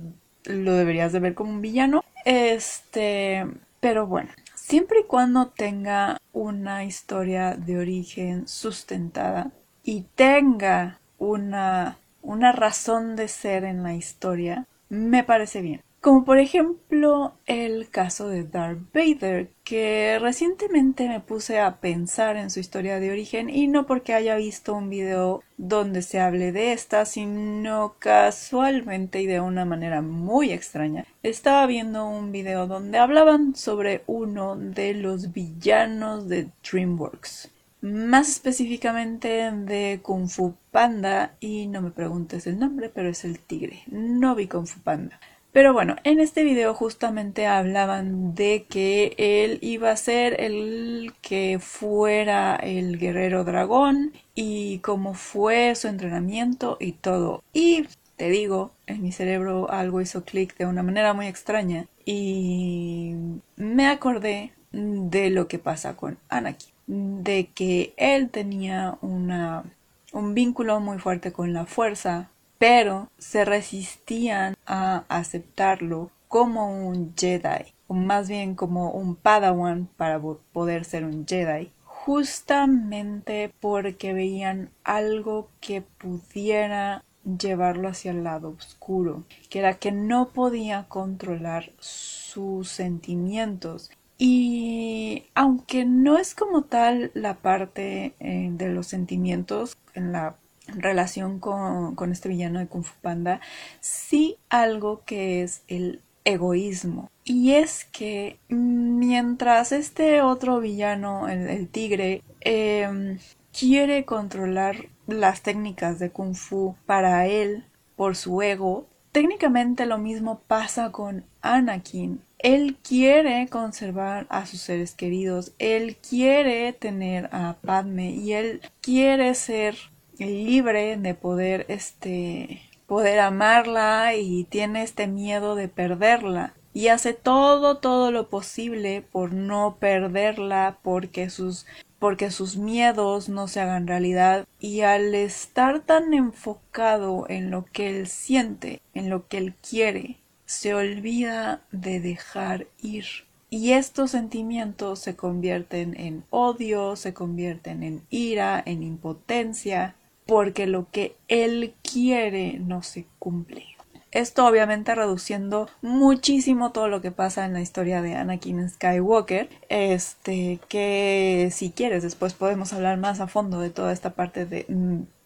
lo 0.44 0.72
deberías 0.72 1.12
de 1.12 1.20
ver 1.20 1.34
como 1.34 1.50
un 1.50 1.60
villano. 1.60 2.02
Este 2.24 3.46
pero 3.80 4.06
bueno 4.06 4.30
siempre 4.54 5.00
y 5.00 5.04
cuando 5.04 5.46
tenga 5.46 6.18
una 6.32 6.84
historia 6.84 7.54
de 7.54 7.78
origen 7.78 8.48
sustentada 8.48 9.50
y 9.82 10.02
tenga 10.14 10.98
una 11.18 11.96
una 12.22 12.52
razón 12.52 13.16
de 13.16 13.28
ser 13.28 13.64
en 13.64 13.82
la 13.82 13.94
historia, 13.94 14.66
me 14.88 15.24
parece 15.24 15.62
bien. 15.62 15.82
Como 16.00 16.24
por 16.24 16.38
ejemplo 16.38 17.34
el 17.46 17.90
caso 17.90 18.28
de 18.28 18.44
Darth 18.44 18.78
Vader, 18.94 19.50
que 19.64 20.16
recientemente 20.20 21.08
me 21.08 21.18
puse 21.18 21.58
a 21.58 21.80
pensar 21.80 22.36
en 22.36 22.50
su 22.50 22.60
historia 22.60 23.00
de 23.00 23.10
origen 23.10 23.50
y 23.50 23.66
no 23.66 23.84
porque 23.84 24.14
haya 24.14 24.36
visto 24.36 24.74
un 24.74 24.90
video 24.90 25.42
donde 25.56 26.02
se 26.02 26.20
hable 26.20 26.52
de 26.52 26.72
esta, 26.72 27.04
sino 27.04 27.96
casualmente 27.98 29.20
y 29.20 29.26
de 29.26 29.40
una 29.40 29.64
manera 29.64 30.00
muy 30.00 30.52
extraña. 30.52 31.04
Estaba 31.24 31.66
viendo 31.66 32.06
un 32.06 32.30
video 32.30 32.68
donde 32.68 32.98
hablaban 32.98 33.56
sobre 33.56 34.04
uno 34.06 34.54
de 34.54 34.94
los 34.94 35.32
villanos 35.32 36.28
de 36.28 36.48
DreamWorks 36.62 37.50
más 37.80 38.28
específicamente 38.28 39.50
de 39.50 40.00
Kung 40.02 40.28
Fu 40.28 40.54
Panda 40.70 41.34
y 41.40 41.66
no 41.66 41.82
me 41.82 41.90
preguntes 41.90 42.46
el 42.46 42.58
nombre, 42.58 42.88
pero 42.88 43.08
es 43.08 43.24
el 43.24 43.38
tigre. 43.38 43.82
No 43.88 44.34
vi 44.34 44.48
Kung 44.48 44.66
Fu 44.66 44.80
Panda. 44.80 45.20
Pero 45.52 45.72
bueno, 45.72 45.96
en 46.04 46.20
este 46.20 46.44
video 46.44 46.74
justamente 46.74 47.46
hablaban 47.46 48.34
de 48.34 48.66
que 48.68 49.14
él 49.16 49.58
iba 49.62 49.90
a 49.90 49.96
ser 49.96 50.40
el 50.40 51.14
que 51.22 51.58
fuera 51.58 52.56
el 52.56 52.98
guerrero 52.98 53.44
dragón 53.44 54.12
y 54.34 54.78
cómo 54.80 55.14
fue 55.14 55.74
su 55.74 55.88
entrenamiento 55.88 56.76
y 56.78 56.92
todo. 56.92 57.42
Y 57.52 57.86
te 58.16 58.28
digo, 58.28 58.72
en 58.86 59.02
mi 59.02 59.10
cerebro 59.10 59.70
algo 59.70 60.00
hizo 60.00 60.24
clic 60.24 60.56
de 60.58 60.66
una 60.66 60.82
manera 60.82 61.14
muy 61.14 61.26
extraña 61.26 61.86
y 62.04 63.14
me 63.56 63.86
acordé 63.88 64.52
de 64.72 65.30
lo 65.30 65.48
que 65.48 65.58
pasa 65.58 65.96
con 65.96 66.18
Anakin 66.28 66.77
de 66.88 67.50
que 67.54 67.94
él 67.96 68.30
tenía 68.30 68.98
una, 69.02 69.64
un 70.12 70.34
vínculo 70.34 70.80
muy 70.80 70.98
fuerte 70.98 71.32
con 71.32 71.52
la 71.52 71.66
fuerza, 71.66 72.30
pero 72.58 73.08
se 73.18 73.44
resistían 73.44 74.56
a 74.66 75.04
aceptarlo 75.08 76.10
como 76.26 76.88
un 76.88 77.14
Jedi, 77.16 77.72
o 77.86 77.94
más 77.94 78.28
bien 78.28 78.54
como 78.54 78.90
un 78.90 79.14
Padawan 79.16 79.88
para 79.96 80.20
poder 80.52 80.84
ser 80.84 81.04
un 81.04 81.26
Jedi, 81.26 81.70
justamente 81.84 83.52
porque 83.60 84.14
veían 84.14 84.70
algo 84.82 85.50
que 85.60 85.82
pudiera 85.82 87.04
llevarlo 87.38 87.88
hacia 87.88 88.12
el 88.12 88.24
lado 88.24 88.54
oscuro, 88.56 89.24
que 89.50 89.58
era 89.58 89.74
que 89.74 89.92
no 89.92 90.30
podía 90.30 90.86
controlar 90.88 91.70
sus 91.78 92.70
sentimientos 92.70 93.90
y 94.18 95.26
aunque 95.34 95.84
no 95.84 96.18
es 96.18 96.34
como 96.34 96.62
tal 96.62 97.12
la 97.14 97.34
parte 97.34 98.14
eh, 98.18 98.48
de 98.52 98.68
los 98.68 98.88
sentimientos 98.88 99.76
en 99.94 100.10
la 100.12 100.36
relación 100.66 101.38
con, 101.38 101.94
con 101.94 102.10
este 102.10 102.28
villano 102.28 102.58
de 102.58 102.66
Kung 102.66 102.82
Fu 102.82 102.94
Panda, 103.00 103.40
sí 103.80 104.36
algo 104.50 105.02
que 105.04 105.42
es 105.42 105.62
el 105.68 106.02
egoísmo. 106.24 107.10
Y 107.24 107.52
es 107.52 107.84
que 107.84 108.38
mientras 108.48 109.72
este 109.72 110.20
otro 110.20 110.60
villano, 110.60 111.28
el, 111.28 111.68
tigre, 111.68 112.22
em, 112.40 113.18
quiere 113.58 114.04
controlar 114.04 114.88
las 115.06 115.42
técnicas 115.42 115.98
de 115.98 116.10
Kung 116.10 116.34
Fu 116.34 116.76
para 116.86 117.26
él, 117.26 117.64
por 117.96 118.16
su 118.16 118.42
ego, 118.42 118.86
técnicamente 119.12 119.86
lo 119.86 119.98
mismo 119.98 120.40
pasa 120.46 120.92
con 120.92 121.24
Anakin 121.40 122.22
él 122.38 122.76
quiere 122.82 123.48
conservar 123.48 124.26
a 124.30 124.46
sus 124.46 124.60
seres 124.60 124.94
queridos, 124.94 125.52
él 125.58 125.96
quiere 125.96 126.72
tener 126.72 127.28
a 127.32 127.56
Padme 127.62 128.10
y 128.10 128.32
él 128.32 128.60
quiere 128.80 129.34
ser 129.34 129.76
libre 130.18 130.96
de 130.96 131.14
poder 131.14 131.66
este 131.68 132.62
poder 132.86 133.20
amarla 133.20 134.14
y 134.14 134.44
tiene 134.44 134.82
este 134.82 135.06
miedo 135.06 135.54
de 135.54 135.68
perderla. 135.68 136.54
Y 136.72 136.88
hace 136.88 137.12
todo 137.12 137.78
todo 137.78 138.12
lo 138.12 138.28
posible 138.28 139.02
por 139.02 139.32
no 139.32 139.76
perderla 139.80 140.78
porque 140.82 141.28
sus 141.28 141.66
porque 141.98 142.30
sus 142.30 142.56
miedos 142.56 143.28
no 143.28 143.48
se 143.48 143.60
hagan 143.60 143.88
realidad. 143.88 144.46
Y 144.60 144.82
al 144.82 145.14
estar 145.14 145.80
tan 145.80 146.14
enfocado 146.14 147.26
en 147.28 147.50
lo 147.50 147.64
que 147.64 147.90
él 147.90 148.06
siente, 148.06 148.80
en 148.94 149.10
lo 149.10 149.26
que 149.26 149.38
él 149.38 149.54
quiere, 149.56 150.18
se 150.48 150.74
olvida 150.74 151.60
de 151.72 152.00
dejar 152.00 152.66
ir. 152.80 153.04
Y 153.50 153.72
estos 153.72 154.12
sentimientos 154.12 154.98
se 154.98 155.14
convierten 155.14 155.94
en 156.00 156.24
odio, 156.30 156.96
se 156.96 157.12
convierten 157.12 157.82
en 157.82 158.02
ira, 158.08 158.62
en 158.64 158.82
impotencia, 158.82 159.94
porque 160.26 160.66
lo 160.66 160.90
que 160.90 161.16
él 161.28 161.74
quiere 161.82 162.58
no 162.60 162.82
se 162.82 163.06
cumple. 163.18 163.66
Esto 164.10 164.46
obviamente 164.46 164.94
reduciendo 164.94 165.68
muchísimo 165.82 166.72
todo 166.72 166.88
lo 166.88 167.02
que 167.02 167.10
pasa 167.10 167.44
en 167.44 167.52
la 167.52 167.60
historia 167.60 168.00
de 168.00 168.14
Anakin 168.14 168.70
Skywalker. 168.70 169.50
Este, 169.68 170.60
que 170.68 171.50
si 171.52 171.70
quieres 171.72 172.02
después 172.02 172.32
podemos 172.32 172.72
hablar 172.72 172.96
más 172.96 173.20
a 173.20 173.26
fondo 173.26 173.60
de 173.60 173.68
toda 173.68 173.92
esta 173.92 174.14
parte 174.14 174.46
de, 174.46 174.64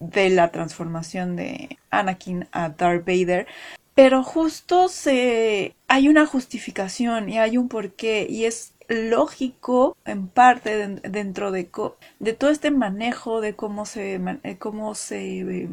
de 0.00 0.30
la 0.30 0.50
transformación 0.50 1.36
de 1.36 1.78
Anakin 1.90 2.48
a 2.50 2.70
Darth 2.70 3.06
Vader 3.06 3.46
pero 4.02 4.24
justo 4.24 4.88
se 4.88 5.76
hay 5.86 6.08
una 6.08 6.26
justificación 6.26 7.28
y 7.28 7.38
hay 7.38 7.56
un 7.56 7.68
porqué 7.68 8.26
y 8.28 8.46
es 8.46 8.74
lógico 8.88 9.96
en 10.04 10.26
parte 10.26 10.88
dentro 10.88 11.52
de, 11.52 11.62
todo 12.36 12.50
este 12.50 12.72
manejo 12.72 13.40
de 13.40 13.54
cómo 13.54 13.86
se 13.86 14.20
eh, 14.42 14.56
cómo 14.58 14.96
se 14.96 15.40
eh, 15.42 15.68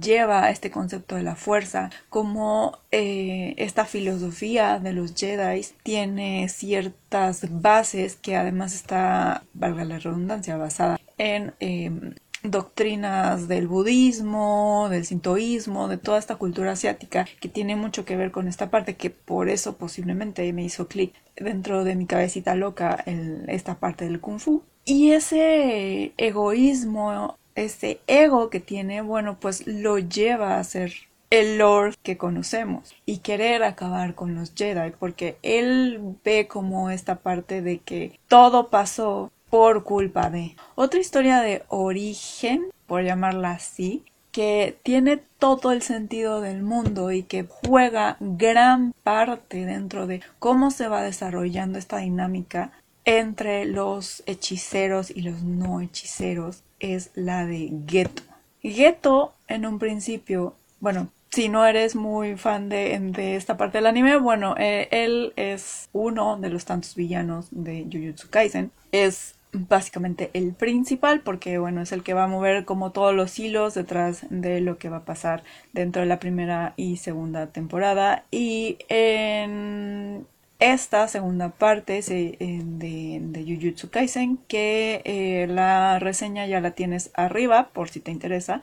lleva 0.00 0.48
este 0.50 0.70
concepto 0.70 1.16
de 1.16 1.24
la 1.24 1.34
fuerza, 1.34 1.90
cómo 2.08 2.78
eh, 2.92 3.54
esta 3.56 3.84
filosofía 3.84 4.78
de 4.78 4.92
los 4.92 5.16
Jedi 5.16 5.66
tiene 5.82 6.48
ciertas 6.48 7.46
bases 7.50 8.14
que 8.14 8.36
además 8.36 8.74
está, 8.74 9.42
valga 9.54 9.84
la 9.84 9.98
redundancia, 9.98 10.56
basada 10.56 11.00
en 11.18 11.52
em, 11.58 12.14
doctrinas 12.42 13.48
del 13.48 13.66
budismo, 13.68 14.88
del 14.90 15.04
sintoísmo, 15.04 15.88
de 15.88 15.98
toda 15.98 16.18
esta 16.18 16.36
cultura 16.36 16.72
asiática 16.72 17.26
que 17.40 17.48
tiene 17.48 17.76
mucho 17.76 18.04
que 18.04 18.16
ver 18.16 18.30
con 18.30 18.48
esta 18.48 18.70
parte 18.70 18.96
que 18.96 19.10
por 19.10 19.48
eso 19.48 19.76
posiblemente 19.76 20.52
me 20.52 20.64
hizo 20.64 20.88
clic 20.88 21.14
dentro 21.36 21.84
de 21.84 21.96
mi 21.96 22.06
cabecita 22.06 22.54
loca 22.54 23.02
en 23.06 23.44
esta 23.48 23.78
parte 23.78 24.04
del 24.04 24.20
kung 24.20 24.38
fu. 24.38 24.62
Y 24.84 25.12
ese 25.12 26.12
egoísmo, 26.16 27.36
ese 27.54 28.00
ego 28.06 28.50
que 28.50 28.60
tiene, 28.60 29.02
bueno, 29.02 29.38
pues 29.40 29.66
lo 29.66 29.98
lleva 29.98 30.58
a 30.58 30.64
ser 30.64 30.92
el 31.30 31.58
Lord 31.58 31.96
que 32.02 32.16
conocemos 32.16 32.94
y 33.04 33.18
querer 33.18 33.64
acabar 33.64 34.14
con 34.14 34.34
los 34.34 34.52
Jedi 34.54 34.92
porque 34.98 35.38
él 35.42 36.16
ve 36.24 36.46
como 36.46 36.90
esta 36.90 37.16
parte 37.16 37.62
de 37.62 37.78
que 37.78 38.18
todo 38.28 38.68
pasó 38.68 39.32
por 39.56 39.84
culpa 39.84 40.28
de 40.28 40.54
otra 40.74 41.00
historia 41.00 41.40
de 41.40 41.62
origen 41.68 42.66
por 42.86 43.02
llamarla 43.02 43.52
así 43.52 44.04
que 44.30 44.78
tiene 44.82 45.16
todo 45.38 45.72
el 45.72 45.80
sentido 45.80 46.42
del 46.42 46.62
mundo 46.62 47.10
y 47.10 47.22
que 47.22 47.46
juega 47.48 48.18
gran 48.20 48.92
parte 49.02 49.64
dentro 49.64 50.06
de 50.06 50.20
cómo 50.38 50.70
se 50.70 50.88
va 50.88 51.00
desarrollando 51.00 51.78
esta 51.78 51.96
dinámica 51.96 52.70
entre 53.06 53.64
los 53.64 54.22
hechiceros 54.26 55.10
y 55.10 55.22
los 55.22 55.42
no 55.42 55.80
hechiceros 55.80 56.62
es 56.78 57.10
la 57.14 57.46
de 57.46 57.72
Geto. 57.88 58.24
Geto 58.60 59.32
en 59.48 59.64
un 59.64 59.78
principio, 59.78 60.54
bueno, 60.80 61.08
si 61.30 61.48
no 61.48 61.64
eres 61.64 61.96
muy 61.96 62.36
fan 62.36 62.68
de, 62.68 62.98
de 63.00 63.36
esta 63.36 63.56
parte 63.56 63.78
del 63.78 63.86
anime, 63.86 64.18
bueno, 64.18 64.54
eh, 64.58 64.88
él 64.90 65.32
es 65.36 65.88
uno 65.94 66.36
de 66.36 66.50
los 66.50 66.66
tantos 66.66 66.94
villanos 66.94 67.46
de 67.50 67.86
Jujutsu 67.90 68.28
Kaisen. 68.28 68.70
Es 68.92 69.35
básicamente 69.56 70.30
el 70.34 70.52
principal 70.52 71.20
porque 71.20 71.58
bueno 71.58 71.80
es 71.82 71.92
el 71.92 72.02
que 72.02 72.14
va 72.14 72.24
a 72.24 72.28
mover 72.28 72.64
como 72.64 72.92
todos 72.92 73.14
los 73.14 73.38
hilos 73.38 73.74
detrás 73.74 74.26
de 74.30 74.60
lo 74.60 74.78
que 74.78 74.88
va 74.88 74.98
a 74.98 75.04
pasar 75.04 75.42
dentro 75.72 76.02
de 76.02 76.08
la 76.08 76.18
primera 76.18 76.74
y 76.76 76.96
segunda 76.98 77.48
temporada. 77.48 78.24
Y 78.30 78.78
en 78.88 80.26
esta 80.58 81.06
segunda 81.08 81.50
parte 81.50 82.00
de, 82.02 83.20
de 83.20 83.44
Jujutsu 83.44 83.90
Kaisen 83.90 84.38
que 84.48 85.02
eh, 85.04 85.46
la 85.48 85.98
reseña 85.98 86.46
ya 86.46 86.60
la 86.60 86.70
tienes 86.72 87.10
arriba 87.14 87.68
por 87.72 87.88
si 87.88 88.00
te 88.00 88.10
interesa. 88.10 88.62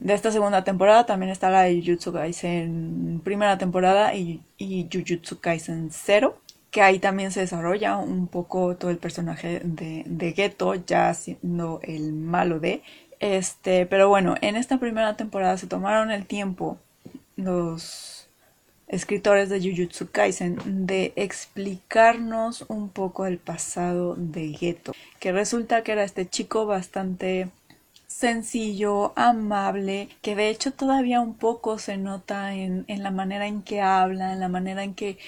De 0.00 0.14
esta 0.14 0.30
segunda 0.30 0.64
temporada 0.64 1.06
también 1.06 1.30
está 1.30 1.50
la 1.50 1.62
de 1.62 1.80
Jujutsu 1.80 2.12
Kaisen 2.12 3.20
primera 3.24 3.58
temporada 3.58 4.14
y, 4.14 4.42
y 4.56 4.88
Jujutsu 4.92 5.40
Kaisen 5.40 5.90
0 5.90 6.36
que 6.70 6.82
ahí 6.82 6.98
también 6.98 7.30
se 7.30 7.40
desarrolla 7.40 7.96
un 7.96 8.26
poco 8.28 8.76
todo 8.76 8.90
el 8.90 8.98
personaje 8.98 9.60
de, 9.64 10.04
de 10.06 10.32
Geto, 10.32 10.74
ya 10.74 11.12
siendo 11.14 11.80
el 11.82 12.12
malo 12.12 12.60
de. 12.60 12.82
Este, 13.20 13.86
pero 13.86 14.08
bueno, 14.08 14.34
en 14.42 14.56
esta 14.56 14.78
primera 14.78 15.16
temporada 15.16 15.56
se 15.58 15.66
tomaron 15.66 16.10
el 16.10 16.26
tiempo 16.26 16.78
los 17.36 18.28
escritores 18.88 19.48
de 19.48 19.60
Jujutsu 19.60 20.10
Kaisen 20.10 20.86
de 20.86 21.12
explicarnos 21.16 22.64
un 22.68 22.88
poco 22.88 23.26
el 23.26 23.38
pasado 23.38 24.14
de 24.16 24.52
Geto, 24.54 24.92
que 25.20 25.32
resulta 25.32 25.82
que 25.82 25.92
era 25.92 26.04
este 26.04 26.28
chico 26.28 26.66
bastante 26.66 27.48
sencillo, 28.06 29.12
amable, 29.16 30.08
que 30.22 30.34
de 30.34 30.48
hecho 30.48 30.72
todavía 30.72 31.20
un 31.20 31.34
poco 31.34 31.78
se 31.78 31.98
nota 31.98 32.54
en, 32.54 32.84
en 32.88 33.02
la 33.02 33.10
manera 33.10 33.46
en 33.46 33.62
que 33.62 33.80
habla, 33.82 34.32
en 34.32 34.40
la 34.40 34.48
manera 34.48 34.82
en 34.82 34.94
que 34.94 35.18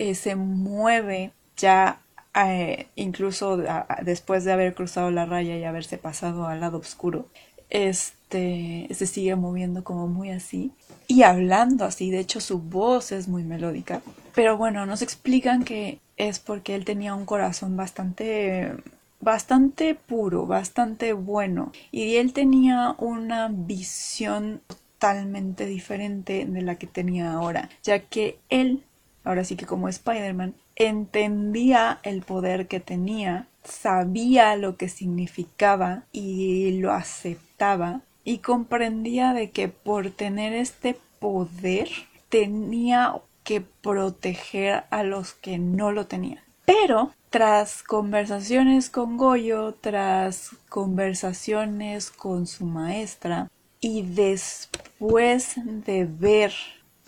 eh, 0.00 0.14
se 0.14 0.34
mueve 0.34 1.32
ya 1.58 2.00
eh, 2.34 2.86
incluso 2.96 3.58
después 4.02 4.44
de 4.44 4.52
haber 4.52 4.74
cruzado 4.74 5.10
la 5.10 5.26
raya 5.26 5.58
y 5.58 5.64
haberse 5.64 5.98
pasado 5.98 6.46
al 6.46 6.60
lado 6.60 6.78
oscuro, 6.78 7.28
este 7.68 8.88
se 8.90 9.06
sigue 9.06 9.36
moviendo 9.36 9.84
como 9.84 10.08
muy 10.08 10.30
así 10.30 10.72
y 11.06 11.22
hablando 11.22 11.84
así, 11.84 12.10
de 12.10 12.18
hecho 12.18 12.40
su 12.40 12.60
voz 12.60 13.12
es 13.12 13.28
muy 13.28 13.44
melódica. 13.44 14.00
Pero 14.34 14.56
bueno, 14.56 14.86
nos 14.86 15.02
explican 15.02 15.64
que 15.64 16.00
es 16.16 16.38
porque 16.38 16.74
él 16.76 16.86
tenía 16.86 17.14
un 17.14 17.26
corazón 17.26 17.76
bastante 17.76 18.72
bastante 19.20 19.94
puro, 19.94 20.46
bastante 20.46 21.12
bueno 21.12 21.72
y 21.92 22.16
él 22.16 22.32
tenía 22.32 22.94
una 22.96 23.48
visión 23.52 24.62
totalmente 24.66 25.66
diferente 25.66 26.46
de 26.46 26.62
la 26.62 26.76
que 26.76 26.86
tenía 26.86 27.32
ahora, 27.32 27.68
ya 27.82 27.98
que 27.98 28.38
él 28.48 28.82
ahora 29.24 29.44
sí 29.44 29.56
que 29.56 29.66
como 29.66 29.88
Spider-Man, 29.88 30.54
entendía 30.76 32.00
el 32.02 32.22
poder 32.22 32.66
que 32.66 32.80
tenía, 32.80 33.46
sabía 33.64 34.56
lo 34.56 34.76
que 34.76 34.88
significaba 34.88 36.04
y 36.12 36.78
lo 36.80 36.92
aceptaba 36.92 38.00
y 38.24 38.38
comprendía 38.38 39.32
de 39.32 39.50
que 39.50 39.68
por 39.68 40.10
tener 40.10 40.52
este 40.52 40.96
poder 41.18 41.88
tenía 42.28 43.14
que 43.44 43.60
proteger 43.60 44.84
a 44.90 45.02
los 45.02 45.34
que 45.34 45.58
no 45.58 45.92
lo 45.92 46.06
tenían. 46.06 46.42
Pero 46.64 47.12
tras 47.30 47.82
conversaciones 47.82 48.90
con 48.90 49.16
Goyo, 49.16 49.74
tras 49.80 50.50
conversaciones 50.68 52.10
con 52.10 52.46
su 52.46 52.64
maestra 52.64 53.50
y 53.80 54.02
después 54.02 55.54
de 55.64 56.04
ver 56.04 56.52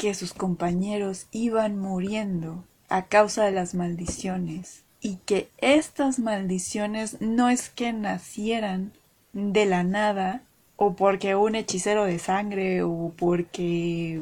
que 0.03 0.15
sus 0.15 0.35
compañeros 0.35 1.29
iban 1.31 1.79
muriendo 1.79 2.65
a 2.89 3.05
causa 3.05 3.45
de 3.45 3.53
las 3.53 3.73
maldiciones 3.73 4.83
y 5.01 5.19
que 5.25 5.49
estas 5.59 6.19
maldiciones 6.19 7.21
no 7.21 7.49
es 7.49 7.71
que 7.71 7.93
nacieran 7.93 8.91
de 9.33 9.65
la 9.65 9.85
nada 9.85 10.43
o 10.75 10.95
porque 10.95 11.37
un 11.37 11.55
hechicero 11.55 12.05
de 12.05 12.19
sangre 12.19 12.83
o 12.83 13.13
porque 13.17 14.21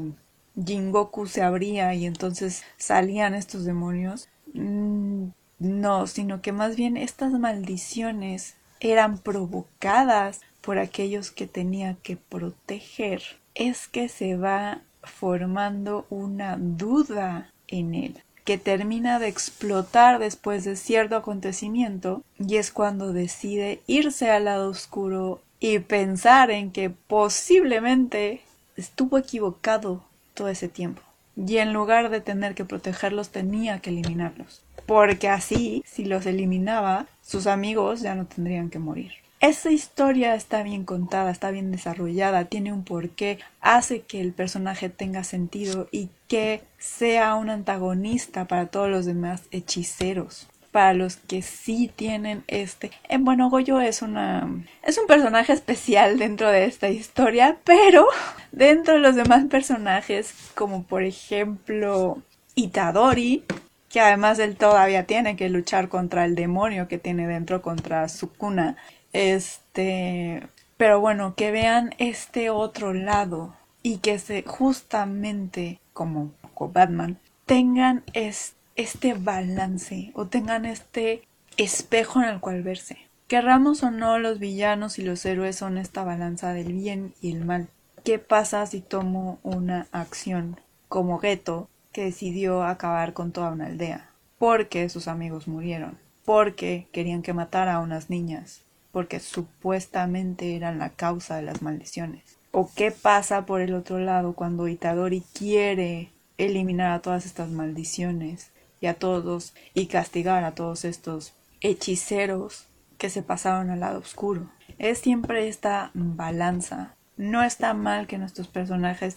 Jingoku 0.62 1.26
se 1.26 1.40
abría 1.40 1.94
y 1.94 2.04
entonces 2.04 2.62
salían 2.76 3.34
estos 3.34 3.64
demonios. 3.64 4.28
Mm, 4.52 5.28
no, 5.60 6.06
sino 6.06 6.42
que 6.42 6.52
más 6.52 6.76
bien 6.76 6.98
estas 6.98 7.32
maldiciones 7.32 8.54
eran 8.80 9.16
provocadas 9.16 10.42
por 10.60 10.78
aquellos 10.78 11.30
que 11.30 11.46
tenía 11.46 11.96
que 12.02 12.18
proteger. 12.18 13.22
Es 13.54 13.88
que 13.88 14.10
se 14.10 14.36
va 14.36 14.82
formando 15.02 16.06
una 16.10 16.56
duda 16.58 17.50
en 17.68 17.94
él 17.94 18.22
que 18.44 18.58
termina 18.58 19.18
de 19.18 19.28
explotar 19.28 20.18
después 20.18 20.64
de 20.64 20.76
cierto 20.76 21.16
acontecimiento 21.16 22.22
y 22.38 22.56
es 22.56 22.72
cuando 22.72 23.12
decide 23.12 23.80
irse 23.86 24.30
al 24.30 24.46
lado 24.46 24.70
oscuro 24.70 25.40
y 25.60 25.78
pensar 25.78 26.50
en 26.50 26.72
que 26.72 26.90
posiblemente 26.90 28.40
estuvo 28.76 29.18
equivocado 29.18 30.02
todo 30.34 30.48
ese 30.48 30.68
tiempo 30.68 31.02
y 31.36 31.58
en 31.58 31.72
lugar 31.72 32.10
de 32.10 32.20
tener 32.20 32.54
que 32.54 32.64
protegerlos 32.64 33.28
tenía 33.28 33.78
que 33.80 33.90
eliminarlos 33.90 34.62
porque 34.86 35.28
así 35.28 35.84
si 35.86 36.04
los 36.04 36.26
eliminaba 36.26 37.06
sus 37.22 37.46
amigos 37.46 38.00
ya 38.00 38.14
no 38.14 38.26
tendrían 38.26 38.70
que 38.70 38.78
morir 38.78 39.12
esa 39.40 39.70
historia 39.70 40.34
está 40.34 40.62
bien 40.62 40.84
contada, 40.84 41.30
está 41.30 41.50
bien 41.50 41.72
desarrollada, 41.72 42.44
tiene 42.44 42.74
un 42.74 42.84
porqué, 42.84 43.38
hace 43.60 44.02
que 44.02 44.20
el 44.20 44.32
personaje 44.32 44.90
tenga 44.90 45.24
sentido 45.24 45.88
y 45.90 46.10
que 46.28 46.62
sea 46.78 47.34
un 47.34 47.48
antagonista 47.48 48.44
para 48.44 48.66
todos 48.66 48.90
los 48.90 49.06
demás 49.06 49.44
hechiceros. 49.50 50.46
Para 50.72 50.92
los 50.92 51.16
que 51.16 51.42
sí 51.42 51.90
tienen 51.96 52.44
este. 52.46 52.92
Bueno, 53.18 53.50
Goyo 53.50 53.80
es 53.80 54.02
una. 54.02 54.48
es 54.84 54.98
un 54.98 55.08
personaje 55.08 55.52
especial 55.52 56.16
dentro 56.16 56.48
de 56.48 56.66
esta 56.66 56.88
historia. 56.90 57.56
Pero 57.64 58.06
dentro 58.52 58.94
de 58.94 59.00
los 59.00 59.16
demás 59.16 59.46
personajes, 59.46 60.32
como 60.54 60.84
por 60.84 61.02
ejemplo 61.02 62.22
Itadori, 62.54 63.42
que 63.88 64.00
además 64.00 64.38
él 64.38 64.54
todavía 64.54 65.06
tiene 65.06 65.34
que 65.34 65.48
luchar 65.48 65.88
contra 65.88 66.24
el 66.24 66.36
demonio 66.36 66.86
que 66.86 66.98
tiene 66.98 67.26
dentro, 67.26 67.62
contra 67.62 68.08
Sukuna. 68.08 68.76
Este, 69.12 70.46
pero 70.76 71.00
bueno, 71.00 71.34
que 71.34 71.50
vean 71.50 71.94
este 71.98 72.50
otro 72.50 72.92
lado 72.92 73.54
y 73.82 73.98
que 73.98 74.18
se 74.18 74.42
justamente 74.42 75.80
como, 75.92 76.32
Batman 76.58 77.18
tengan 77.46 78.04
este 78.14 79.14
balance 79.14 80.12
o 80.14 80.26
tengan 80.26 80.64
este 80.64 81.22
espejo 81.56 82.22
en 82.22 82.28
el 82.28 82.40
cual 82.40 82.62
verse. 82.62 82.98
Querramos 83.28 83.82
o 83.82 83.90
no, 83.90 84.18
los 84.18 84.38
villanos 84.38 84.98
y 84.98 85.02
los 85.02 85.24
héroes 85.24 85.56
son 85.56 85.78
esta 85.78 86.04
balanza 86.04 86.52
del 86.52 86.72
bien 86.72 87.14
y 87.20 87.32
el 87.32 87.44
mal. 87.44 87.68
¿Qué 88.04 88.18
pasa 88.18 88.66
si 88.66 88.80
tomo 88.80 89.38
una 89.42 89.86
acción 89.92 90.58
como 90.88 91.18
Geto 91.18 91.68
que 91.92 92.04
decidió 92.04 92.62
acabar 92.62 93.12
con 93.12 93.32
toda 93.32 93.50
una 93.50 93.66
aldea? 93.66 94.10
Porque 94.38 94.88
sus 94.88 95.08
amigos 95.08 95.48
murieron, 95.48 95.98
porque 96.24 96.88
querían 96.92 97.22
que 97.22 97.34
matara 97.34 97.74
a 97.74 97.80
unas 97.80 98.10
niñas, 98.10 98.62
porque 98.92 99.20
supuestamente 99.20 100.56
eran 100.56 100.78
la 100.78 100.90
causa 100.90 101.36
de 101.36 101.42
las 101.42 101.62
maldiciones. 101.62 102.38
¿O 102.52 102.70
qué 102.74 102.90
pasa 102.90 103.46
por 103.46 103.60
el 103.60 103.74
otro 103.74 103.98
lado 103.98 104.34
cuando 104.34 104.66
Itadori 104.66 105.22
quiere 105.32 106.10
eliminar 106.38 106.92
a 106.92 107.00
todas 107.00 107.26
estas 107.26 107.50
maldiciones 107.50 108.50
y 108.80 108.86
a 108.86 108.94
todos 108.94 109.54
y 109.74 109.86
castigar 109.86 110.42
a 110.44 110.54
todos 110.54 110.84
estos 110.84 111.34
hechiceros 111.60 112.66
que 112.98 113.10
se 113.10 113.22
pasaron 113.22 113.70
al 113.70 113.80
lado 113.80 114.00
oscuro? 114.00 114.50
Es 114.78 114.98
siempre 114.98 115.48
esta 115.48 115.90
balanza. 115.94 116.96
No 117.16 117.42
está 117.42 117.74
mal 117.74 118.06
que 118.06 118.18
nuestros 118.18 118.48
personajes 118.48 119.16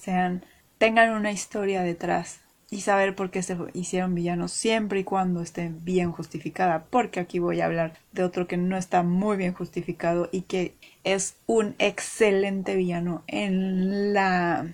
tengan 0.78 1.12
una 1.12 1.32
historia 1.32 1.82
detrás 1.82 2.42
y 2.69 2.82
saber 2.82 3.15
por 3.15 3.30
qué 3.30 3.43
se 3.43 3.58
hicieron 3.73 4.15
villanos 4.15 4.52
siempre 4.52 5.02
y 5.02 5.04
cuando 5.04 5.41
esté 5.41 5.71
bien 5.82 6.12
justificada, 6.12 6.86
porque 6.89 7.19
aquí 7.19 7.39
voy 7.39 7.62
a 7.62 7.65
hablar 7.65 7.93
de 8.12 8.23
otro 8.23 8.47
que 8.47 8.58
no 8.58 8.78
está 8.78 9.04
muy 9.04 9.38
bien 9.38 9.54
justificado 9.54 10.30
y 10.32 10.41
que 10.41 10.73
es 11.04 11.36
un 11.45 11.76
excelente 11.80 12.76
villano 12.76 13.23
en 13.28 14.13
la 14.13 14.67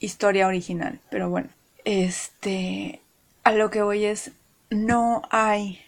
historia 0.00 0.46
original. 0.46 1.00
Pero 1.10 1.30
bueno, 1.30 1.48
este, 1.84 3.00
a 3.44 3.52
lo 3.52 3.70
que 3.70 3.82
voy 3.82 4.04
es, 4.04 4.32
no 4.70 5.22
hay 5.30 5.80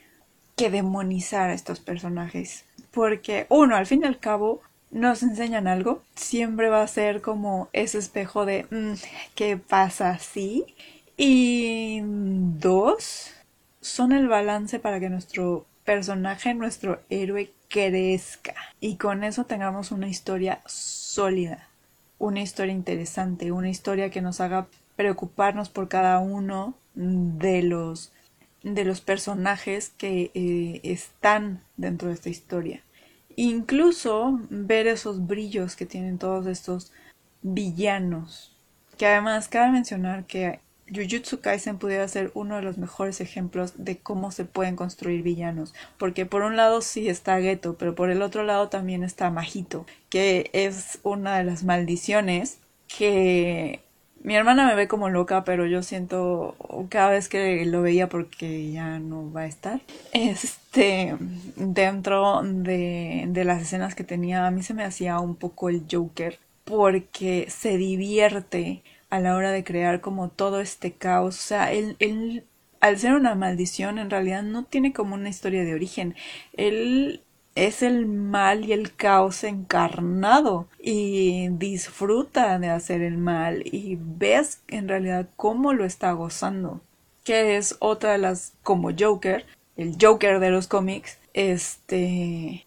que 0.56 0.70
demonizar 0.70 1.50
a 1.50 1.54
estos 1.54 1.80
personajes. 1.80 2.64
Porque, 2.90 3.46
uno, 3.48 3.76
al 3.76 3.86
fin 3.86 4.02
y 4.02 4.06
al 4.06 4.18
cabo, 4.18 4.60
nos 4.90 5.22
enseñan 5.22 5.66
algo. 5.66 6.02
Siempre 6.14 6.68
va 6.68 6.82
a 6.82 6.86
ser 6.88 7.20
como 7.20 7.68
ese 7.72 7.98
espejo 7.98 8.46
de, 8.46 8.66
mm, 8.70 8.94
¿qué 9.34 9.56
pasa 9.56 10.10
así? 10.10 10.64
Y 11.20 12.00
dos, 12.04 13.32
son 13.80 14.12
el 14.12 14.28
balance 14.28 14.78
para 14.78 15.00
que 15.00 15.10
nuestro 15.10 15.66
personaje, 15.84 16.54
nuestro 16.54 17.00
héroe, 17.10 17.50
crezca. 17.68 18.54
Y 18.78 18.96
con 18.96 19.24
eso 19.24 19.44
tengamos 19.44 19.90
una 19.90 20.08
historia 20.08 20.60
sólida, 20.64 21.68
una 22.20 22.40
historia 22.40 22.72
interesante, 22.72 23.50
una 23.50 23.68
historia 23.68 24.10
que 24.10 24.22
nos 24.22 24.40
haga 24.40 24.68
preocuparnos 24.94 25.68
por 25.68 25.88
cada 25.88 26.20
uno 26.20 26.74
de 26.94 27.62
los 27.62 28.12
de 28.62 28.84
los 28.84 29.00
personajes 29.00 29.92
que 29.98 30.30
eh, 30.34 30.80
están 30.84 31.62
dentro 31.76 32.08
de 32.08 32.14
esta 32.14 32.28
historia. 32.28 32.82
Incluso 33.34 34.38
ver 34.50 34.86
esos 34.86 35.26
brillos 35.26 35.74
que 35.74 35.86
tienen 35.86 36.18
todos 36.18 36.46
estos 36.46 36.92
villanos. 37.42 38.54
Que 38.96 39.06
además 39.06 39.48
cabe 39.48 39.72
mencionar 39.72 40.24
que 40.26 40.60
Jujutsu 40.94 41.40
Kaisen 41.40 41.78
pudiera 41.78 42.06
ser 42.08 42.30
uno 42.34 42.56
de 42.56 42.62
los 42.62 42.78
mejores 42.78 43.20
ejemplos 43.20 43.72
de 43.76 43.98
cómo 43.98 44.30
se 44.30 44.44
pueden 44.44 44.76
construir 44.76 45.22
villanos. 45.22 45.74
Porque 45.98 46.26
por 46.26 46.42
un 46.42 46.56
lado 46.56 46.80
sí 46.80 47.08
está 47.08 47.40
Geto, 47.40 47.76
pero 47.78 47.94
por 47.94 48.10
el 48.10 48.22
otro 48.22 48.44
lado 48.44 48.68
también 48.68 49.04
está 49.04 49.30
Majito, 49.30 49.86
que 50.08 50.50
es 50.52 50.98
una 51.02 51.38
de 51.38 51.44
las 51.44 51.64
maldiciones 51.64 52.58
que 52.86 53.80
mi 54.22 54.34
hermana 54.34 54.66
me 54.66 54.74
ve 54.74 54.88
como 54.88 55.08
loca, 55.08 55.44
pero 55.44 55.66
yo 55.66 55.82
siento 55.82 56.56
cada 56.88 57.10
vez 57.10 57.28
que 57.28 57.64
lo 57.66 57.82
veía 57.82 58.08
porque 58.08 58.70
ya 58.72 58.98
no 58.98 59.32
va 59.32 59.42
a 59.42 59.46
estar. 59.46 59.80
Este, 60.12 61.16
dentro 61.56 62.42
de, 62.42 63.26
de 63.28 63.44
las 63.44 63.62
escenas 63.62 63.94
que 63.94 64.04
tenía, 64.04 64.46
a 64.46 64.50
mí 64.50 64.62
se 64.62 64.74
me 64.74 64.84
hacía 64.84 65.20
un 65.20 65.36
poco 65.36 65.68
el 65.68 65.84
Joker 65.90 66.38
porque 66.64 67.46
se 67.48 67.76
divierte 67.76 68.82
a 69.10 69.20
la 69.20 69.36
hora 69.36 69.52
de 69.52 69.64
crear 69.64 70.00
como 70.00 70.28
todo 70.28 70.60
este 70.60 70.92
caos. 70.92 71.38
O 71.38 71.40
sea, 71.40 71.72
él, 71.72 71.96
él, 71.98 72.44
al 72.80 72.98
ser 72.98 73.14
una 73.14 73.34
maldición, 73.34 73.98
en 73.98 74.10
realidad 74.10 74.42
no 74.42 74.64
tiene 74.64 74.92
como 74.92 75.14
una 75.14 75.28
historia 75.28 75.64
de 75.64 75.74
origen. 75.74 76.14
Él 76.54 77.22
es 77.54 77.82
el 77.82 78.06
mal 78.06 78.64
y 78.64 78.72
el 78.72 78.94
caos 78.94 79.42
encarnado 79.42 80.68
y 80.78 81.48
disfruta 81.48 82.58
de 82.58 82.68
hacer 82.68 83.02
el 83.02 83.18
mal 83.18 83.62
y 83.66 83.98
ves 84.00 84.60
en 84.68 84.88
realidad 84.88 85.28
cómo 85.36 85.72
lo 85.72 85.84
está 85.84 86.12
gozando. 86.12 86.80
Que 87.24 87.56
es 87.56 87.76
otra 87.80 88.12
de 88.12 88.18
las, 88.18 88.52
como 88.62 88.90
Joker, 88.96 89.44
el 89.76 89.96
Joker 90.00 90.40
de 90.40 90.50
los 90.50 90.66
cómics, 90.66 91.18
este, 91.34 92.64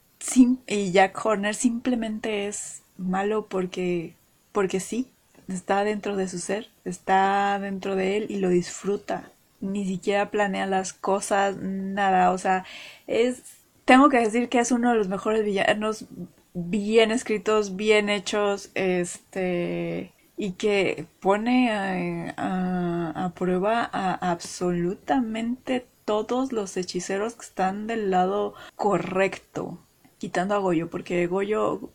y 0.68 0.92
Jack 0.92 1.26
Horner 1.26 1.56
simplemente 1.56 2.48
es 2.48 2.84
malo 2.98 3.48
porque, 3.48 4.14
porque 4.52 4.80
sí, 4.80 5.08
está 5.56 5.84
dentro 5.84 6.16
de 6.16 6.28
su 6.28 6.40
ser, 6.40 6.70
está 6.86 7.60
dentro 7.60 7.96
de 7.96 8.18
él 8.18 8.26
y 8.30 8.38
lo 8.38 8.50
disfruta. 8.50 9.32
Ni 9.60 9.86
siquiera 9.86 10.32
planea 10.32 10.66
las 10.66 10.94
cosas, 10.94 11.58
nada. 11.58 12.32
O 12.32 12.38
sea, 12.38 12.66
es. 13.08 13.44
Tengo 13.86 14.10
que 14.10 14.20
decir 14.20 14.50
que 14.50 14.60
es 14.60 14.72
uno 14.72 14.92
de 14.92 14.98
los 14.98 15.08
mejores 15.08 15.44
villanos 15.44 16.06
bien 16.54 17.12
escritos, 17.12 17.76
bien 17.76 18.10
hechos, 18.10 18.72
este. 18.74 20.14
Y 20.38 20.54
que 20.54 21.06
pone 21.20 21.70
a, 21.72 23.26
a 23.26 23.30
prueba 23.36 23.88
a 23.92 24.32
absolutamente 24.32 25.86
todos 26.06 26.52
los 26.52 26.76
hechiceros 26.78 27.36
que 27.36 27.46
están 27.46 27.86
del 27.88 28.10
lado 28.10 28.56
correcto. 28.76 29.78
Quitando 30.18 30.56
a 30.56 30.60
Goyo, 30.60 30.90
porque 30.90 31.28
Goyo. 31.28 31.92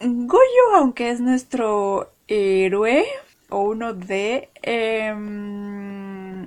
Goyo, 0.00 0.74
aunque 0.76 1.10
es 1.10 1.20
nuestro 1.20 2.10
héroe 2.30 3.04
o 3.50 3.60
uno 3.60 3.92
de 3.92 4.48
em, 4.62 6.46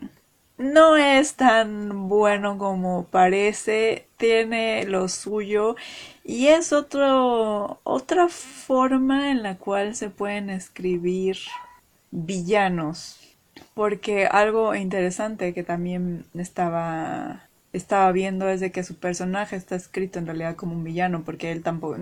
no 0.57 0.97
es 0.97 1.35
tan 1.35 2.07
bueno 2.07 2.57
como 2.57 3.05
parece, 3.05 4.07
tiene 4.17 4.85
lo 4.85 5.07
suyo 5.09 5.75
y 6.23 6.47
es 6.47 6.73
otro, 6.73 7.79
otra 7.83 8.29
forma 8.29 9.31
en 9.31 9.43
la 9.43 9.57
cual 9.57 9.95
se 9.95 10.09
pueden 10.09 10.49
escribir 10.49 11.37
villanos. 12.11 13.19
Porque 13.75 14.27
algo 14.27 14.75
interesante 14.75 15.53
que 15.53 15.63
también 15.63 16.25
estaba 16.35 17.47
estaba 17.73 18.11
viendo 18.11 18.47
es 18.49 18.59
de 18.59 18.71
que 18.71 18.83
su 18.83 18.95
personaje 18.95 19.55
está 19.55 19.75
escrito 19.75 20.19
en 20.19 20.27
realidad 20.27 20.55
como 20.55 20.73
un 20.73 20.83
villano 20.83 21.23
porque 21.25 21.51
él 21.51 21.63
tampoco 21.63 21.97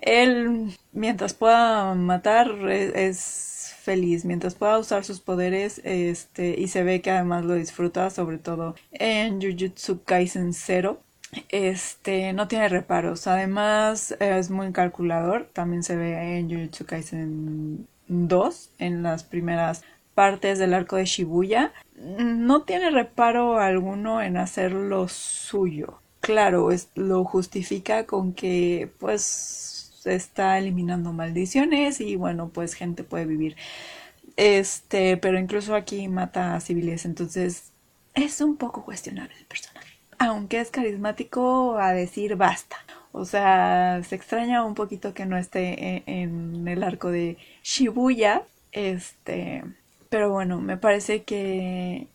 él, 0.00 0.76
mientras 0.92 1.34
pueda 1.34 1.94
matar, 1.94 2.48
e-, 2.68 3.08
es, 3.08 3.50
feliz. 3.80 4.24
Mientras 4.24 4.54
pueda 4.54 4.78
usar 4.78 5.04
sus 5.04 5.20
poderes, 5.20 5.80
este, 5.84 6.54
y 6.58 6.68
se 6.68 6.84
ve 6.84 7.00
que 7.00 7.10
además 7.10 7.44
lo 7.44 7.54
disfruta, 7.54 8.10
sobre 8.10 8.38
todo 8.38 8.76
en 8.92 9.40
Jujutsu 9.40 10.04
Kaisen 10.04 10.52
0. 10.52 11.00
Este, 11.48 12.32
no 12.32 12.48
tiene 12.48 12.68
reparos. 12.68 13.26
Además, 13.26 14.16
es 14.20 14.50
muy 14.50 14.72
calculador. 14.72 15.48
También 15.52 15.82
se 15.82 15.96
ve 15.96 16.38
en 16.38 16.50
Jujutsu 16.50 16.86
Kaisen 16.86 17.86
2, 18.08 18.70
en 18.78 19.02
las 19.02 19.24
primeras 19.24 19.82
partes 20.14 20.58
del 20.58 20.74
arco 20.74 20.96
de 20.96 21.06
Shibuya. 21.06 21.72
No 21.96 22.62
tiene 22.62 22.90
reparo 22.90 23.58
alguno 23.58 24.22
en 24.22 24.36
hacer 24.36 24.72
lo 24.72 25.08
suyo. 25.08 26.00
Claro, 26.20 26.70
es, 26.70 26.90
lo 26.94 27.24
justifica 27.24 28.04
con 28.04 28.34
que, 28.34 28.92
pues, 28.98 29.79
está 30.04 30.58
eliminando 30.58 31.12
maldiciones 31.12 32.00
y 32.00 32.16
bueno, 32.16 32.48
pues 32.48 32.74
gente 32.74 33.04
puede 33.04 33.26
vivir. 33.26 33.56
Este, 34.36 35.16
pero 35.16 35.38
incluso 35.38 35.74
aquí 35.74 36.08
mata 36.08 36.54
a 36.54 36.60
civiles, 36.60 37.04
entonces 37.04 37.72
es 38.14 38.40
un 38.40 38.56
poco 38.56 38.84
cuestionable 38.84 39.34
el 39.38 39.46
personaje. 39.46 39.88
Aunque 40.18 40.60
es 40.60 40.70
carismático 40.70 41.78
a 41.78 41.92
decir 41.92 42.36
basta. 42.36 42.76
O 43.12 43.24
sea, 43.24 44.02
se 44.08 44.14
extraña 44.14 44.64
un 44.64 44.74
poquito 44.74 45.14
que 45.14 45.26
no 45.26 45.36
esté 45.36 45.96
e, 45.96 46.02
en, 46.06 46.66
el 46.68 46.82
arco 46.82 47.10
de 47.10 47.36
Shibuya. 47.62 48.42
Este, 48.72 49.64
pero 50.08 50.30
bueno, 50.30 50.60
me 50.60 50.76
parece 50.76 51.22
que 51.22 52.06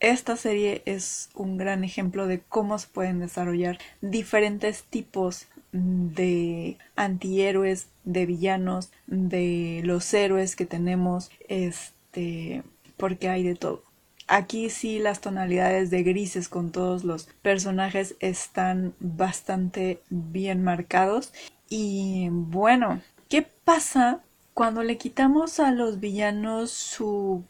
esta 0.00 0.36
serie 0.36 0.82
es 0.84 1.30
un 1.34 1.56
gran 1.56 1.82
ejemplo 1.82 2.26
de 2.26 2.40
cómo 2.40 2.78
se 2.78 2.88
pueden 2.88 3.20
desarrollar 3.20 3.78
diferentes 4.00 4.84
tipos 4.84 5.48
de 5.74 6.78
antihéroes, 6.94 7.88
de 8.04 8.26
villanos, 8.26 8.90
de 9.08 9.80
los 9.84 10.14
héroes 10.14 10.54
que 10.54 10.66
tenemos, 10.66 11.30
este, 11.48 12.62
porque 12.96 13.28
hay 13.28 13.42
de 13.42 13.56
todo. 13.56 13.82
Aquí 14.28 14.70
sí 14.70 15.00
las 15.00 15.20
tonalidades 15.20 15.90
de 15.90 16.02
grises 16.02 16.48
con 16.48 16.70
todos 16.70 17.04
los 17.04 17.24
personajes 17.42 18.14
están 18.20 18.94
bastante 19.00 20.00
bien 20.08 20.62
marcados. 20.62 21.32
Y 21.68 22.28
bueno, 22.30 23.02
¿qué 23.28 23.42
pasa 23.42 24.20
cuando 24.54 24.82
le 24.84 24.96
quitamos 24.96 25.58
a 25.58 25.72
los 25.72 25.98
villanos 25.98 26.70
su, 26.70 27.42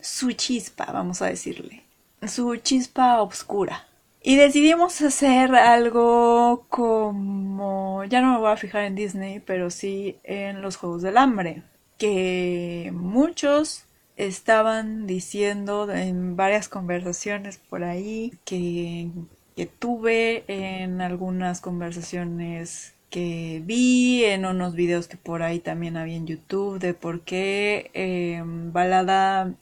su 0.00 0.32
chispa, 0.32 0.86
vamos 0.86 1.20
a 1.20 1.26
decirle? 1.26 1.84
Su 2.26 2.56
chispa 2.56 3.20
oscura. 3.20 3.86
Y 4.28 4.34
decidimos 4.34 5.00
hacer 5.02 5.54
algo 5.54 6.66
como, 6.68 8.02
ya 8.06 8.20
no 8.20 8.32
me 8.32 8.38
voy 8.40 8.50
a 8.50 8.56
fijar 8.56 8.82
en 8.82 8.96
Disney, 8.96 9.38
pero 9.38 9.70
sí 9.70 10.16
en 10.24 10.62
los 10.62 10.76
Juegos 10.76 11.02
del 11.02 11.16
Hambre, 11.16 11.62
que 11.96 12.90
muchos 12.92 13.84
estaban 14.16 15.06
diciendo 15.06 15.88
en 15.92 16.34
varias 16.34 16.68
conversaciones 16.68 17.58
por 17.58 17.84
ahí 17.84 18.32
que, 18.44 19.10
que 19.54 19.66
tuve 19.66 20.42
en 20.48 21.00
algunas 21.02 21.60
conversaciones 21.60 22.94
que 23.10 23.62
vi 23.64 24.24
en 24.24 24.44
unos 24.44 24.74
videos 24.74 25.06
que 25.06 25.18
por 25.18 25.44
ahí 25.44 25.60
también 25.60 25.96
había 25.96 26.16
en 26.16 26.26
YouTube 26.26 26.80
de 26.80 26.94
por 26.94 27.20
qué 27.20 27.92
eh, 27.94 28.42
Balada 28.44 29.54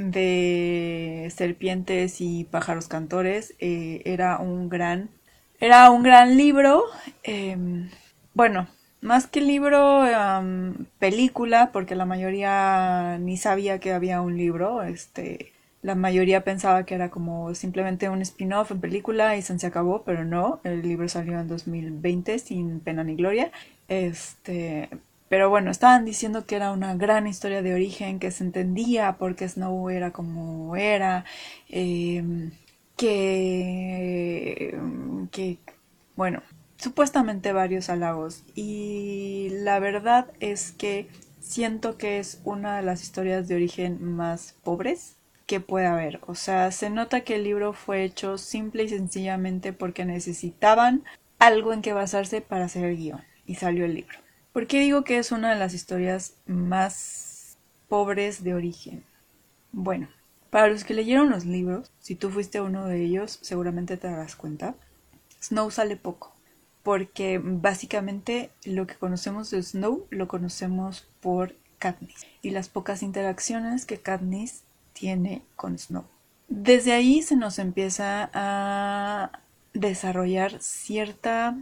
de 0.00 1.32
serpientes 1.34 2.20
y 2.20 2.44
pájaros 2.44 2.88
cantores 2.88 3.54
eh, 3.58 4.02
era 4.04 4.38
un 4.38 4.68
gran 4.68 5.10
era 5.60 5.90
un 5.90 6.02
gran 6.02 6.36
libro 6.36 6.84
em, 7.22 7.90
bueno 8.34 8.68
más 9.02 9.26
que 9.26 9.40
libro 9.40 10.04
película 10.98 11.70
porque 11.72 11.94
la 11.94 12.06
mayoría 12.06 13.18
ni 13.18 13.36
sabía 13.36 13.78
que 13.80 13.92
había 13.92 14.20
un 14.20 14.36
libro 14.36 14.82
este 14.82 15.52
la 15.82 15.94
mayoría 15.94 16.44
pensaba 16.44 16.84
que 16.84 16.94
era 16.94 17.10
como 17.10 17.54
simplemente 17.54 18.08
un 18.10 18.20
spin-off 18.20 18.70
en 18.70 18.80
película 18.80 19.36
y 19.36 19.42
se 19.42 19.66
acabó, 19.66 20.02
pero 20.02 20.24
no, 20.24 20.60
el 20.64 20.82
libro 20.82 21.08
salió 21.08 21.40
en 21.40 21.48
2020 21.48 22.38
sin 22.38 22.80
pena 22.80 23.02
ni 23.02 23.16
gloria. 23.16 23.50
Este, 23.88 24.90
Pero 25.30 25.48
bueno, 25.48 25.70
estaban 25.70 26.04
diciendo 26.04 26.44
que 26.44 26.56
era 26.56 26.72
una 26.72 26.96
gran 26.96 27.28
historia 27.28 27.62
de 27.62 27.72
origen, 27.72 28.18
que 28.18 28.32
se 28.32 28.42
entendía 28.44 29.16
por 29.16 29.36
qué 29.36 29.48
Snow 29.48 29.88
era 29.88 30.10
como 30.12 30.74
era, 30.76 31.24
em, 31.68 32.50
que, 32.96 34.76
que, 35.30 35.58
bueno, 36.16 36.42
supuestamente 36.78 37.52
varios 37.52 37.90
halagos. 37.90 38.42
Y 38.56 39.50
la 39.52 39.78
verdad 39.78 40.26
es 40.40 40.72
que 40.72 41.08
siento 41.38 41.96
que 41.96 42.18
es 42.18 42.40
una 42.44 42.76
de 42.78 42.82
las 42.82 43.02
historias 43.02 43.46
de 43.48 43.54
origen 43.54 44.02
más 44.02 44.56
pobres 44.64 45.16
que 45.46 45.60
puede 45.60 45.86
haber. 45.86 46.20
O 46.26 46.34
sea, 46.34 46.72
se 46.72 46.90
nota 46.90 47.20
que 47.22 47.36
el 47.36 47.44
libro 47.44 47.72
fue 47.72 48.02
hecho 48.04 48.36
simple 48.36 48.84
y 48.84 48.88
sencillamente 48.88 49.72
porque 49.72 50.04
necesitaban 50.04 51.04
algo 51.38 51.72
en 51.72 51.82
que 51.82 51.92
basarse 51.92 52.40
para 52.40 52.64
hacer 52.64 52.84
el 52.84 52.96
guion. 52.96 53.22
Y 53.46 53.54
salió 53.56 53.84
el 53.84 53.94
libro. 53.94 54.18
¿Por 54.52 54.66
qué 54.66 54.80
digo 54.80 55.04
que 55.04 55.18
es 55.18 55.30
una 55.30 55.50
de 55.50 55.58
las 55.58 55.74
historias 55.74 56.34
más 56.46 57.56
pobres 57.88 58.42
de 58.42 58.54
origen? 58.54 59.04
Bueno, 59.70 60.08
para 60.50 60.66
los 60.66 60.82
que 60.82 60.94
leyeron 60.94 61.30
los 61.30 61.44
libros, 61.44 61.92
si 62.00 62.16
tú 62.16 62.30
fuiste 62.30 62.60
uno 62.60 62.86
de 62.86 63.00
ellos, 63.00 63.38
seguramente 63.42 63.96
te 63.96 64.08
darás 64.08 64.34
cuenta. 64.34 64.74
Snow 65.40 65.70
sale 65.70 65.96
poco, 65.96 66.34
porque 66.82 67.40
básicamente 67.42 68.50
lo 68.64 68.88
que 68.88 68.96
conocemos 68.96 69.50
de 69.50 69.62
Snow 69.62 70.06
lo 70.10 70.26
conocemos 70.26 71.06
por 71.20 71.54
Katniss 71.78 72.26
y 72.42 72.50
las 72.50 72.68
pocas 72.68 73.04
interacciones 73.04 73.86
que 73.86 74.00
Katniss 74.00 74.62
tiene 74.92 75.42
con 75.54 75.78
Snow. 75.78 76.04
Desde 76.48 76.92
ahí 76.92 77.22
se 77.22 77.36
nos 77.36 77.60
empieza 77.60 78.28
a 78.34 79.30
desarrollar 79.74 80.60
cierta 80.60 81.56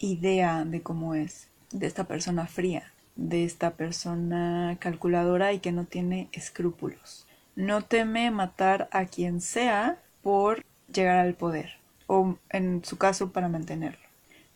idea 0.00 0.64
de 0.64 0.82
cómo 0.82 1.14
es 1.14 1.51
de 1.72 1.86
esta 1.86 2.04
persona 2.04 2.46
fría, 2.46 2.92
de 3.16 3.44
esta 3.44 3.72
persona 3.72 4.76
calculadora 4.80 5.52
y 5.52 5.58
que 5.58 5.72
no 5.72 5.84
tiene 5.84 6.28
escrúpulos. 6.32 7.26
No 7.56 7.82
teme 7.82 8.30
matar 8.30 8.88
a 8.92 9.06
quien 9.06 9.40
sea 9.40 9.98
por 10.22 10.64
llegar 10.92 11.18
al 11.18 11.34
poder, 11.34 11.76
o 12.06 12.36
en 12.50 12.84
su 12.84 12.96
caso 12.96 13.32
para 13.32 13.48
mantenerlo. 13.48 13.98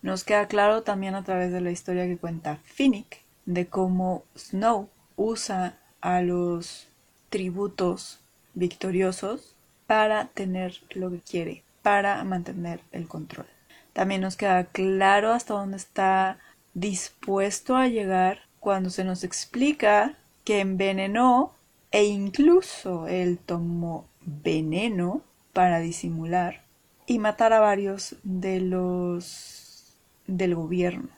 Nos 0.03 0.25
queda 0.25 0.47
claro 0.47 0.83
también 0.83 1.15
a 1.15 1.25
través 1.25 1.53
de 1.53 1.61
la 1.61 1.71
historia 1.71 2.07
que 2.07 2.17
cuenta 2.17 2.61
Finnick 2.65 3.21
de 3.45 3.67
cómo 3.67 4.25
Snow 4.37 4.89
usa 5.17 5.79
a 6.01 6.21
los 6.21 6.89
tributos 7.31 8.21
victoriosos 8.55 9.55
para 9.87 10.29
tener 10.29 10.81
lo 10.91 11.11
que 11.11 11.21
quiere, 11.21 11.63
para 11.83 12.23
mantener 12.25 12.81
el 12.93 13.09
control. 13.09 13.47
También 13.93 14.21
nos 14.21 14.37
queda 14.37 14.65
claro 14.65 15.33
hasta 15.33 15.55
dónde 15.55 15.77
está 15.77 16.39
dispuesto 16.77 17.75
a 17.75 17.89
llegar 17.89 18.41
cuando 18.61 18.91
se 18.91 19.03
nos 19.03 19.25
explica 19.25 20.19
que 20.45 20.61
envenenó 20.61 21.55
e 21.91 22.05
incluso 22.05 23.09
él 23.09 23.39
tomó 23.39 24.07
veneno 24.21 25.23
para 25.55 25.81
disimular 25.81 26.65
y 27.07 27.19
matar 27.19 27.55
a 27.55 27.61
varios 27.61 28.17
de 28.25 28.61
los 28.61 29.97
del 30.27 30.55
gobierno. 30.55 31.09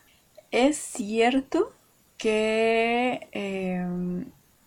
Es 0.53 0.77
cierto 0.77 1.73
que 2.19 3.27
em, 3.33 4.27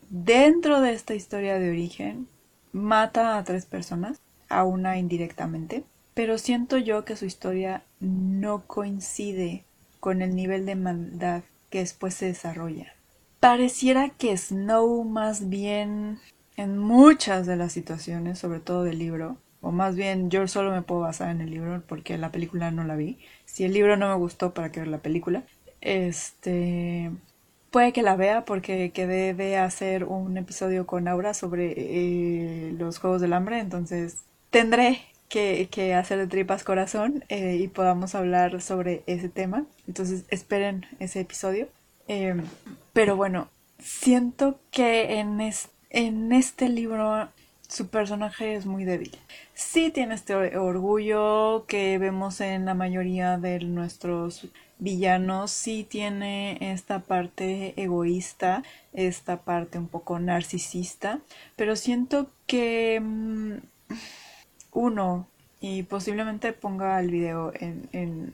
dentro 0.10 0.82
de 0.82 0.92
esta 0.92 1.16
historia 1.16 1.58
de 1.58 1.70
origen 1.70 2.28
mata 2.74 3.38
a 3.38 3.44
tres 3.46 3.66
personas, 3.66 4.20
a 4.50 4.66
una 4.66 4.98
indirectamente, 4.98 5.86
pero 6.14 6.38
siento 6.38 6.78
yo 6.78 7.06
que 7.06 7.16
su 7.16 7.24
historia 7.24 7.84
no 8.02 8.68
coincide 8.68 9.64
con 10.02 10.22
el 10.22 10.36
nivel 10.36 10.66
de 10.66 10.76
maldad 10.76 11.44
que 11.70 11.80
después 11.80 12.14
se 12.16 12.26
desarrolla. 12.26 12.94
Pareciera 13.40 14.10
que 14.10 14.36
Snow 14.36 15.06
más 15.06 15.48
bien 15.48 16.20
en 16.58 16.78
muchas 16.78 17.48
de 17.48 17.56
las 17.56 17.72
situaciones, 17.72 18.38
sobre 18.38 18.60
todo 18.60 18.84
del 18.84 19.00
libro, 19.00 19.38
o 19.62 19.72
más 19.72 19.96
bien 19.96 20.30
yo 20.30 20.48
solo 20.48 20.72
me 20.72 20.82
puedo 20.82 21.02
basar 21.02 21.30
en 21.30 21.40
el 21.40 21.52
libro 21.52 21.82
porque 21.88 22.18
la 22.18 22.32
película 22.32 22.72
no 22.72 22.84
la 22.84 22.96
vi. 22.96 23.20
Si 23.46 23.64
el 23.64 23.74
libro 23.74 23.96
no 23.96 24.10
me 24.10 24.16
gustó, 24.16 24.54
¿para 24.54 24.72
qué 24.72 24.82
ver 24.82 24.90
la 24.90 24.98
película? 24.98 25.44
Este 25.80 27.12
puede 27.72 27.94
que 27.94 28.04
la 28.04 28.16
vea 28.16 28.44
porque 28.44 28.92
quedé 28.92 29.34
de 29.34 29.58
hacer 29.58 30.04
un 30.04 30.38
episodio 30.38 30.86
con 30.86 31.08
Aura 31.08 31.34
sobre 31.34 31.74
eh, 31.78 32.74
los 32.78 33.00
Juegos 33.00 33.22
del 33.22 33.34
Hambre, 33.34 33.60
entonces 33.60 34.26
tendré 34.50 35.02
que, 35.32 35.96
hacer 35.96 36.18
de 36.18 36.28
tripas 36.28 36.64
corazón 36.64 37.24
eh, 37.30 37.56
y 37.56 37.68
podamos 37.70 38.16
hablar 38.16 38.62
sobre 38.62 39.04
ese 39.08 39.30
tema. 39.30 39.66
Entonces 39.88 40.26
esperen 40.30 40.86
ese 41.00 41.22
episodio. 41.22 41.70
Em, 42.08 42.44
pero 42.92 43.16
bueno, 43.16 43.48
siento 43.80 44.60
que 44.72 45.20
en, 45.20 45.40
en 45.90 46.32
este 46.34 46.68
libro 46.68 47.30
su 47.68 47.88
personaje 47.88 48.56
es 48.56 48.66
muy 48.66 48.84
débil. 48.84 49.18
Sí 49.54 49.90
tiene 49.90 50.16
este 50.16 50.36
orgullo 50.58 51.66
que 51.66 51.98
vemos 51.98 52.42
en 52.42 52.66
la 52.66 52.74
mayoría 52.74 53.38
de 53.38 53.60
nuestros 53.62 54.48
villanos, 54.80 55.52
sí 55.52 55.86
tiene 55.88 56.58
esta 56.74 57.00
parte 57.00 57.74
egoísta, 57.82 58.64
esta 58.92 59.38
parte 59.38 59.78
un 59.78 59.88
poco 59.88 60.20
narcisista, 60.20 61.20
pero 61.56 61.78
siento 61.78 62.28
que... 62.48 63.00
Mm, 63.02 63.58
uno 64.72 65.28
y 65.60 65.84
posiblemente 65.84 66.54
ponga 66.54 67.00
el 67.00 67.12
video 67.12 67.54
en, 67.56 68.34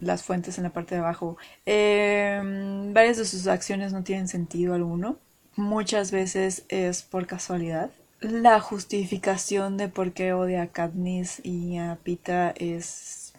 las 0.00 0.22
fuentes 0.22 0.56
en 0.58 0.64
la 0.64 0.70
parte 0.70 0.94
de 0.94 1.00
abajo. 1.00 1.36
Em, 1.66 2.94
varias 2.94 3.16
de 3.16 3.24
sus 3.24 3.46
acciones 3.48 3.92
no 3.92 4.02
tienen 4.02 4.28
sentido 4.28 4.74
alguno. 4.74 5.16
Muchas 5.56 6.12
veces 6.12 6.64
es 6.68 7.02
por 7.02 7.26
casualidad. 7.26 7.90
La 8.20 8.60
justificación 8.60 9.76
de 9.76 9.88
por 9.88 10.12
qué 10.12 10.32
odia 10.32 10.62
a 10.62 10.66
Katniss 10.68 11.40
y 11.44 11.78
a 11.78 11.98
Pita 12.02 12.52
es, 12.56 13.32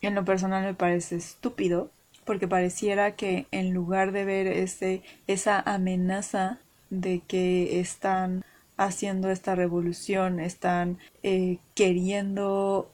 en 0.00 0.14
lo 0.14 0.24
personal, 0.24 0.64
me 0.64 0.74
parece 0.74 1.16
estúpido, 1.16 1.90
porque 2.24 2.48
pareciera 2.48 3.14
que 3.14 3.46
en 3.50 3.72
lugar 3.72 4.12
de 4.12 4.24
ver 4.24 4.46
ese, 4.46 5.02
esa 5.26 5.60
amenaza 5.60 6.58
de 6.90 7.20
que 7.26 7.80
están 7.80 8.44
haciendo 8.78 9.30
esta 9.30 9.54
revolución, 9.54 10.40
están 10.40 10.98
eh, 11.22 11.58
queriendo 11.74 12.90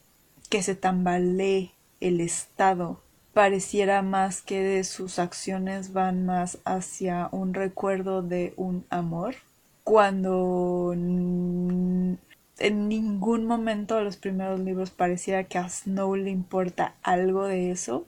que 0.49 0.61
se 0.61 0.75
tambalee 0.75 1.71
el 2.01 2.19
Estado. 2.19 2.99
Pareciera 3.33 4.01
más 4.01 4.41
que 4.41 4.61
de 4.61 4.83
sus 4.83 5.19
acciones 5.19 5.93
van 5.93 6.25
más 6.25 6.57
hacia 6.65 7.29
un 7.31 7.53
recuerdo 7.53 8.21
de 8.21 8.53
un 8.57 8.85
amor, 8.89 9.35
cuando 9.83 10.93
en 10.93 12.17
ningún 12.59 13.45
momento 13.45 13.95
de 13.95 14.03
los 14.03 14.17
primeros 14.17 14.59
libros 14.59 14.91
pareciera 14.91 15.43
que 15.43 15.57
a 15.57 15.69
Snow 15.69 16.15
le 16.15 16.29
importa 16.29 16.95
algo 17.03 17.45
de 17.45 17.71
eso, 17.71 18.05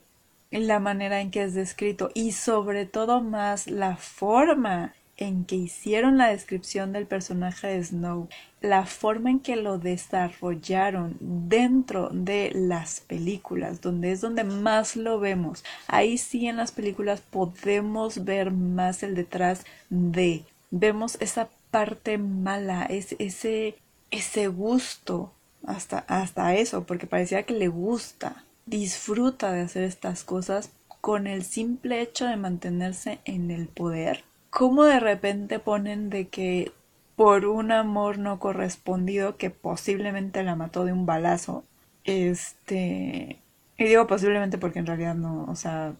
la 0.52 0.80
manera 0.80 1.20
en 1.20 1.30
que 1.30 1.44
es 1.44 1.54
descrito 1.54 2.10
y 2.14 2.32
sobre 2.32 2.86
todo 2.86 3.22
más 3.22 3.68
la 3.68 3.98
forma 3.98 4.94
en 5.18 5.46
que 5.46 5.56
hicieron 5.56 6.18
la 6.18 6.28
descripción 6.28 6.94
del 6.94 7.08
personaje 7.08 7.68
de 7.68 7.84
Snow, 7.84 8.30
la 8.62 8.86
forma 8.86 9.32
en 9.32 9.40
que 9.40 9.56
lo 9.56 9.80
desarrollaron 9.80 11.18
dentro 11.20 12.10
de 12.12 12.52
las 12.54 13.02
películas, 13.02 13.82
donde 13.82 14.12
es 14.12 14.22
donde 14.22 14.44
más 14.44 14.96
lo 14.96 15.20
vemos. 15.20 15.64
Ahí 15.88 16.18
sí 16.18 16.48
en 16.48 16.58
las 16.58 16.72
películas 16.72 17.22
podemos 17.22 18.24
ver 18.24 18.52
más 18.52 19.04
el 19.04 19.16
detrás 19.16 19.66
de. 19.90 20.44
Vemos 20.70 21.18
esa 21.20 21.50
parte 21.72 22.18
mala, 22.18 22.86
ese, 22.86 23.76
ese 24.12 24.48
gusto, 24.48 25.34
hasta, 25.66 26.00
hasta 26.08 26.56
eso, 26.56 26.86
porque 26.86 27.08
parecía 27.08 27.44
que 27.44 27.54
le 27.54 27.68
gusta, 27.68 28.44
disfruta 28.66 29.52
de 29.52 29.62
hacer 29.62 29.84
estas 29.84 30.24
cosas 30.24 30.70
con 31.02 31.26
el 31.26 31.44
simple 31.44 32.02
hecho 32.02 32.26
de 32.26 32.38
mantenerse 32.38 33.20
en 33.26 33.50
el 33.50 33.68
poder 33.68 34.24
cómo 34.50 34.86
de 34.86 35.00
repente 35.00 35.60
ponen 35.60 36.10
de 36.10 36.28
que 36.28 36.72
por 37.16 37.46
un 37.46 37.72
amor 37.72 38.20
no 38.20 38.40
correspondido 38.40 39.38
que 39.38 39.50
posiblemente 39.50 40.44
la 40.44 40.56
mató 40.56 40.86
de 40.86 40.94
un 40.94 41.06
balazo, 41.06 41.64
este, 42.04 43.40
y 43.78 43.84
digo 43.86 44.08
posiblemente 44.08 44.58
porque 44.58 44.80
en 44.80 44.86
realidad 44.86 45.16
no, 45.16 45.46
o 45.50 45.56
sea, 45.56 45.96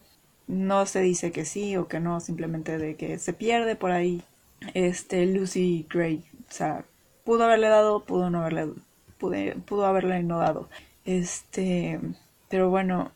no 0.46 0.86
se 0.86 1.00
dice 1.00 1.32
que 1.32 1.44
sí 1.44 1.76
o 1.76 1.88
que 1.88 2.00
no, 2.00 2.20
simplemente 2.20 2.78
de 2.78 2.96
que 2.96 3.18
se 3.18 3.32
pierde 3.32 3.76
por 3.76 3.90
ahí, 3.90 4.22
este, 4.74 5.26
Lucy 5.26 5.86
Gray, 5.90 6.24
o 6.48 6.52
sea, 6.52 6.84
pudo 7.24 7.44
haberle 7.44 7.68
dado, 7.68 8.04
pudo 8.04 8.30
no 8.30 8.40
haberle, 8.40 8.72
pudo 9.18 9.86
haberle 9.86 10.22
no 10.22 10.38
dado, 10.38 10.68
este, 11.04 12.00
pero 12.48 12.70
bueno, 12.70 13.10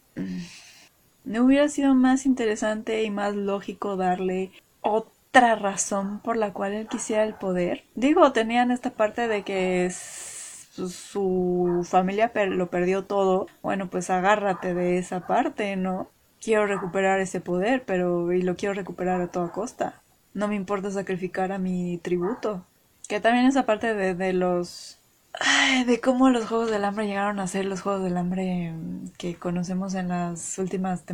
¿no 1.25 1.45
hubiera 1.45 1.69
sido 1.69 1.95
más 1.95 2.27
interesante 2.27 3.05
y 3.05 3.11
más 3.11 3.37
lógico 3.37 3.97
darle 3.97 4.51
otro 4.81 5.22
razón 5.33 6.21
por 6.21 6.37
la 6.37 6.53
cual 6.53 6.73
él 6.73 6.89
quisiera 6.89 7.25
el 7.25 7.35
poder. 7.35 7.85
Digo, 7.95 8.33
tenían 8.33 8.71
esta 8.71 8.91
parte 8.91 9.29
de 9.29 9.43
que 9.43 9.91
su, 9.91 11.87
familia 11.89 12.31
lo 12.35 12.69
perdió 12.69 13.05
todo. 13.05 13.47
Bueno, 13.63 13.89
pues 13.89 14.11
agárrate 14.11 14.75
de 14.75 14.99
esa 14.99 15.27
parte, 15.27 15.77
¿no? 15.77 16.09
quiero 16.43 16.67
recuperar 16.67 17.21
ese 17.21 17.41
poder, 17.41 17.85
pero 17.87 18.33
y 18.33 18.43
lo 18.43 18.57
quiero 18.57 18.75
recuperar 18.75 19.21
a 19.21 19.29
toda 19.29 19.53
costa. 19.53 20.03
No 20.35 20.49
me 20.49 20.57
importa 20.57 20.91
sacrificar 20.91 21.53
a 21.53 21.59
mi 21.59 21.99
tributo. 21.99 22.67
Que 23.09 23.21
también 23.21 23.47
esa 23.47 23.65
parte 23.65 23.95
de, 23.95 24.15
de 24.15 24.33
los... 24.33 24.99
de 25.87 26.01
cómo 26.01 26.31
los 26.31 26.47
Juegos 26.47 26.71
del 26.71 26.85
Hambre 26.85 27.07
llegaron 27.07 27.39
a 27.39 27.47
ser 27.47 27.65
los 27.65 27.83
Juegos 27.83 28.03
del 28.03 28.17
Hambre 28.17 28.75
que 29.19 29.37
conocemos 29.37 29.95
en 29.95 30.09
las 30.09 30.59
últimas, 30.59 31.05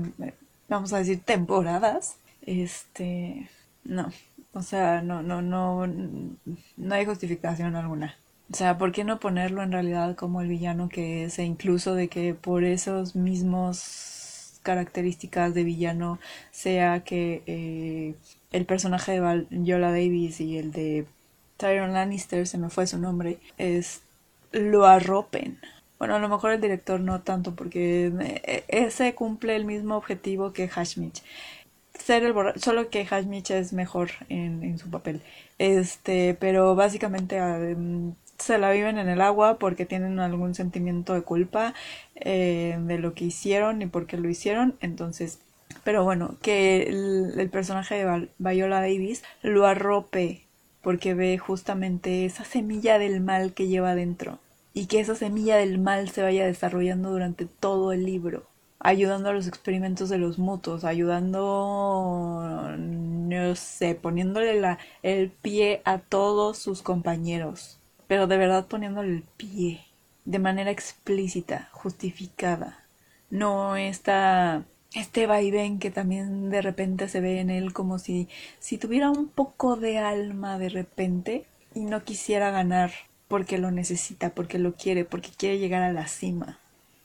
vamos 0.68 0.92
a 0.92 0.98
decir, 0.98 1.20
temporadas. 1.20 2.16
Este... 2.42 3.48
No. 3.88 4.12
O 4.52 4.62
sea, 4.62 5.02
no, 5.02 5.22
no, 5.22 5.42
no, 5.42 5.86
no 5.86 6.94
hay 6.94 7.04
justificación 7.06 7.74
alguna. 7.74 8.14
O 8.52 8.56
sea, 8.56 8.78
¿por 8.78 8.92
qué 8.92 9.04
no 9.04 9.18
ponerlo 9.18 9.62
en 9.62 9.72
realidad 9.72 10.14
como 10.14 10.40
el 10.40 10.48
villano 10.48 10.88
que 10.88 11.24
es? 11.24 11.38
E 11.38 11.44
incluso 11.44 11.94
de 11.94 12.08
que 12.08 12.34
por 12.34 12.64
esos 12.64 13.16
mismos 13.16 14.60
características 14.62 15.54
de 15.54 15.64
villano 15.64 16.18
sea 16.50 17.00
que 17.00 17.42
eh, 17.46 18.14
el 18.52 18.66
personaje 18.66 19.20
de 19.20 19.46
Viola 19.50 19.90
Davis 19.90 20.40
y 20.40 20.58
el 20.58 20.72
de 20.72 21.06
Tyron 21.56 21.92
Lannister, 21.92 22.46
se 22.46 22.58
me 22.58 22.70
fue 22.70 22.86
su 22.86 22.98
nombre, 22.98 23.38
es 23.58 24.02
lo 24.52 24.86
arropen. 24.86 25.58
Bueno, 25.98 26.14
a 26.14 26.18
lo 26.20 26.28
mejor 26.28 26.52
el 26.52 26.60
director 26.60 27.00
no 27.00 27.22
tanto 27.22 27.54
porque 27.54 28.12
eh, 28.20 28.64
ese 28.68 29.14
cumple 29.14 29.56
el 29.56 29.64
mismo 29.64 29.96
objetivo 29.96 30.52
que 30.52 30.68
Hashmich. 30.68 31.22
Ser 31.98 32.24
el 32.24 32.34
solo 32.56 32.90
que 32.90 33.04
Hashmich 33.04 33.50
es 33.50 33.72
mejor 33.72 34.10
en, 34.28 34.62
en, 34.62 34.78
su 34.78 34.90
papel. 34.90 35.20
Este, 35.58 36.34
pero 36.38 36.74
básicamente 36.74 37.38
se 38.38 38.58
la 38.58 38.70
viven 38.70 38.98
en 38.98 39.08
el 39.08 39.20
agua 39.20 39.58
porque 39.58 39.84
tienen 39.84 40.20
algún 40.20 40.54
sentimiento 40.54 41.14
de 41.14 41.22
culpa 41.22 41.74
eh, 42.14 42.78
de 42.80 42.98
lo 42.98 43.14
que 43.14 43.24
hicieron 43.26 43.82
y 43.82 43.86
por 43.86 44.06
qué 44.06 44.16
lo 44.16 44.28
hicieron. 44.28 44.76
Entonces, 44.80 45.40
pero 45.84 46.04
bueno, 46.04 46.36
que 46.42 46.84
el, 46.84 47.50
personaje 47.50 48.04
de 48.04 48.28
Viola 48.38 48.80
Davis 48.80 49.24
lo 49.42 49.66
arrope 49.66 50.42
porque 50.82 51.14
ve 51.14 51.38
justamente 51.38 52.24
esa 52.24 52.44
semilla 52.44 52.98
del 52.98 53.20
mal 53.20 53.52
que 53.52 53.66
lleva 53.66 53.94
dentro 53.94 54.38
y 54.72 54.86
que 54.86 55.00
esa 55.00 55.14
semilla 55.14 55.56
del 55.56 55.78
mal 55.78 56.08
se 56.10 56.22
vaya 56.22 56.46
desarrollando 56.46 57.10
durante 57.10 57.46
todo 57.46 57.92
el 57.92 58.04
libro 58.04 58.47
ayudando 58.80 59.30
a 59.30 59.32
los 59.32 59.46
experimentos 59.46 60.08
de 60.08 60.18
los 60.18 60.38
mutos, 60.38 60.84
ayudando, 60.84 62.74
no 62.78 63.54
sé, 63.56 63.94
poniéndole 63.94 64.60
la, 64.60 64.78
el 65.02 65.30
pie 65.30 65.82
a 65.84 65.98
todos 65.98 66.58
sus 66.58 66.82
compañeros 66.82 67.78
pero 68.08 68.26
de 68.26 68.38
verdad 68.38 68.66
poniéndole 68.66 69.10
el 69.10 69.22
pie, 69.36 69.84
de 70.24 70.40
manera 70.40 70.72
explícita, 70.72 71.68
justificada. 71.72 72.80
No 73.30 73.76
esta 73.76 74.64
este 74.94 75.26
vaivén 75.26 75.78
que 75.78 75.90
también 75.90 76.48
de 76.48 76.62
repente 76.62 77.08
se 77.08 77.20
ve 77.20 77.40
en 77.40 77.50
él 77.50 77.74
como 77.74 77.98
si, 77.98 78.26
si 78.58 78.78
tuviera 78.78 79.10
un 79.10 79.28
poco 79.28 79.76
de 79.76 79.98
alma 79.98 80.58
de 80.58 80.70
repente 80.70 81.44
y 81.74 81.80
no 81.80 82.04
quisiera 82.04 82.50
ganar 82.50 82.90
porque 83.28 83.58
lo 83.58 83.70
necesita, 83.70 84.30
porque 84.30 84.58
lo 84.58 84.74
quiere, 84.74 85.04
porque 85.04 85.28
quiere 85.36 85.58
llegar 85.58 85.82
a 85.82 85.92
la 85.92 86.08
cima. 86.08 86.58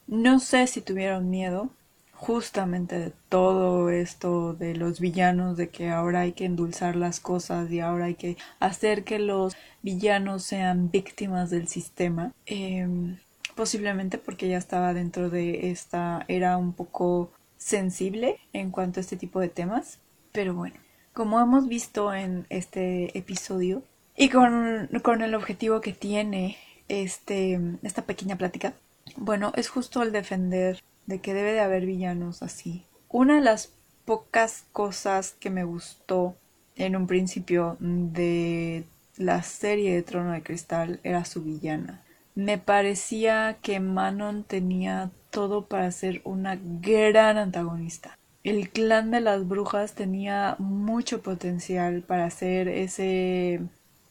No 0.08 0.39
sé 0.39 0.68
si 0.68 0.82
tuvieron 0.82 1.30
miedo, 1.30 1.70
justamente 2.13 2.98
de 2.98 3.13
todo 3.30 3.89
esto 3.89 4.54
de 4.54 4.76
los 4.76 5.00
villanos, 5.00 5.58
de 5.58 5.70
que 5.70 5.89
ahora 5.89 6.22
hay 6.22 6.32
que 6.32 6.46
endulzar 6.46 6.96
las 6.96 7.20
cosas 7.20 7.70
y 7.72 7.82
ahora 7.82 8.06
hay 8.06 8.16
que 8.16 8.38
hacer 8.60 9.04
que 9.04 9.20
los 9.20 9.56
villanos 9.82 10.44
sean 10.44 10.89
víctimas 10.89 11.50
del 11.50 11.68
sistema. 11.68 12.32
Em, 12.46 13.18
posiblemente 13.56 14.18
porque 14.18 14.48
ya 14.48 14.58
estaba 14.58 14.94
dentro 14.94 15.30
de 15.30 15.72
esta 15.72 16.26
era 16.28 16.58
un 16.58 16.74
poco 16.74 17.32
sensible 17.58 18.39
en 18.54 18.72
cuanto 18.72 19.00
a 19.00 19.02
este 19.02 19.18
tipo 19.18 19.39
de 19.39 19.50
temas. 19.50 20.00
Pero 20.32 20.54
bueno, 20.54 20.76
como 21.13 21.39
hemos 21.39 21.68
visto 21.68 22.13
en 22.13 22.46
este 22.50 23.18
episodio 23.18 23.84
y 24.16 24.30
con, 24.30 24.89
con 25.02 25.22
el 25.22 25.36
objetivo 25.36 25.82
que 25.82 25.94
tiene 25.94 26.58
este, 26.88 27.60
esta 27.84 28.04
pequeña 28.04 28.38
plática, 28.38 28.74
bueno, 29.18 29.52
es 29.56 29.70
justo 29.70 30.02
el 30.02 30.12
defender 30.12 30.82
de 31.06 31.20
que 31.20 31.34
debe 31.34 31.54
de 31.54 31.60
haber 31.60 31.86
villanos 31.86 32.42
así. 32.42 32.86
Una 33.10 33.36
de 33.36 33.42
las 33.42 33.72
pocas 34.06 34.66
cosas 34.72 35.36
que 35.39 35.50
me 35.50 35.63
gustó 35.63 36.36
en 36.76 36.96
un 36.96 37.08
principio 37.08 37.78
de 37.80 38.86
la 39.18 39.44
serie 39.44 39.94
de 39.94 40.04
Trono 40.04 40.32
de 40.32 40.44
Cristal 40.44 41.00
era 41.04 41.26
su 41.26 41.44
villana. 41.44 42.04
Me 42.36 42.58
parecía 42.58 43.58
que 43.62 43.80
Manon 43.80 44.44
tenía 44.44 45.12
todo 45.30 45.66
para 45.66 45.92
ser 45.92 46.22
una 46.24 46.58
gran 46.60 47.38
antagonista. 47.38 48.18
El 48.44 48.70
clan 48.70 49.12
de 49.12 49.22
las 49.22 49.48
brujas 49.48 49.94
tenía 49.94 50.56
mucho 50.58 51.22
potencial 51.22 52.02
para 52.02 52.30
ser 52.30 52.68
ese 52.68 53.62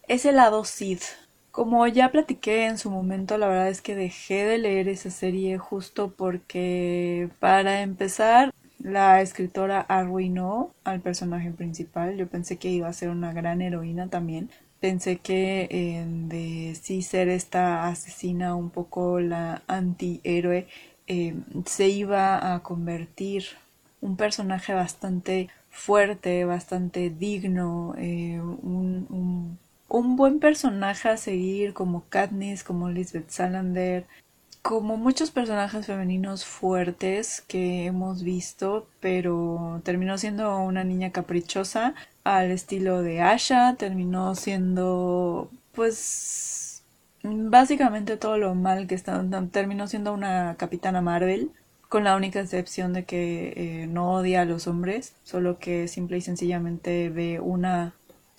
ese 0.09 0.33
lado 0.33 0.65
Sith 0.65 1.03
como 1.53 1.87
ya 1.87 2.11
platiqué 2.11 2.67
en 2.67 2.79
su 2.79 2.91
momento, 2.91 3.39
la 3.39 3.47
verdad 3.47 3.69
es 3.69 3.83
que 3.83 3.95
dejé 3.95 4.45
de 4.45 4.59
leer 4.59 4.89
esa 4.89 5.11
serie 5.11 5.59
justo 5.59 6.13
porque, 6.17 7.29
para 7.41 7.83
empezar, 7.83 8.53
la 8.79 9.21
escritora 9.21 9.81
arruinó 9.83 10.73
al 10.85 11.01
personaje 11.01 11.51
principal. 11.51 12.17
Yo 12.17 12.27
pensé 12.27 12.57
que 12.57 12.71
iba 12.71 12.89
a 12.89 12.93
ser 12.93 13.11
una 13.11 13.33
gran 13.33 13.61
heroína 13.63 14.09
también. 14.09 14.51
Pensé 14.81 15.19
que 15.19 15.69
de 16.29 16.75
sí 16.75 17.03
ser 17.03 17.29
esta 17.29 17.87
asesina, 17.87 18.57
un 18.57 18.71
poco 18.71 19.21
la 19.21 19.63
antihéroe, 19.69 20.67
eh, 21.07 21.35
se 21.67 21.89
iba 21.89 22.55
a 22.55 22.61
convertir 22.63 23.45
un 24.01 24.17
personaje 24.17 24.75
bastante 24.75 25.49
fuerte, 25.71 26.45
bastante 26.45 27.11
digno, 27.11 27.95
eh, 27.99 28.41
un 28.41 29.07
un 29.11 29.22
buen 30.01 30.41
personaje 30.41 31.11
a 31.11 31.17
seguir 31.19 31.75
como 31.75 32.05
Katniss, 32.09 32.65
como 32.65 32.89
Lisbeth 32.89 33.29
Salander, 33.29 34.07
como 34.63 34.97
muchos 34.97 35.31
personajes 35.31 35.87
femeninos 35.87 36.47
fuertes 36.47 37.43
que 37.43 37.85
hemos 37.87 38.23
visto, 38.23 38.87
pero 39.01 39.81
terminó 39.85 40.17
siendo 40.17 40.59
una 40.61 40.85
niña 40.85 41.11
caprichosa 41.11 41.95
al 42.25 42.53
estilo 42.53 43.03
de 43.03 43.21
Asha, 43.21 43.75
terminó 43.77 44.35
siendo 44.35 45.51
pues 45.73 46.83
básicamente 47.23 48.17
todo 48.17 48.39
lo 48.39 48.55
mal 48.55 48.87
que 48.87 48.95
está, 48.95 49.23
terminó 49.51 49.89
siendo 49.89 50.15
una 50.15 50.57
capitana 50.57 51.03
Marvel 51.03 51.51
con 51.89 52.05
la 52.05 52.17
única 52.17 52.41
excepción 52.41 52.95
de 52.95 53.05
que 53.05 53.53
eh, 53.55 53.87
no 53.87 54.15
odia 54.15 54.41
a 54.41 54.45
los 54.47 54.67
hombres, 54.67 55.15
solo 55.25 55.59
que 55.59 55.89
simple 55.89 56.17
y 56.17 56.21
sencillamente 56.23 57.11
ve 57.11 57.39
una 57.39 57.93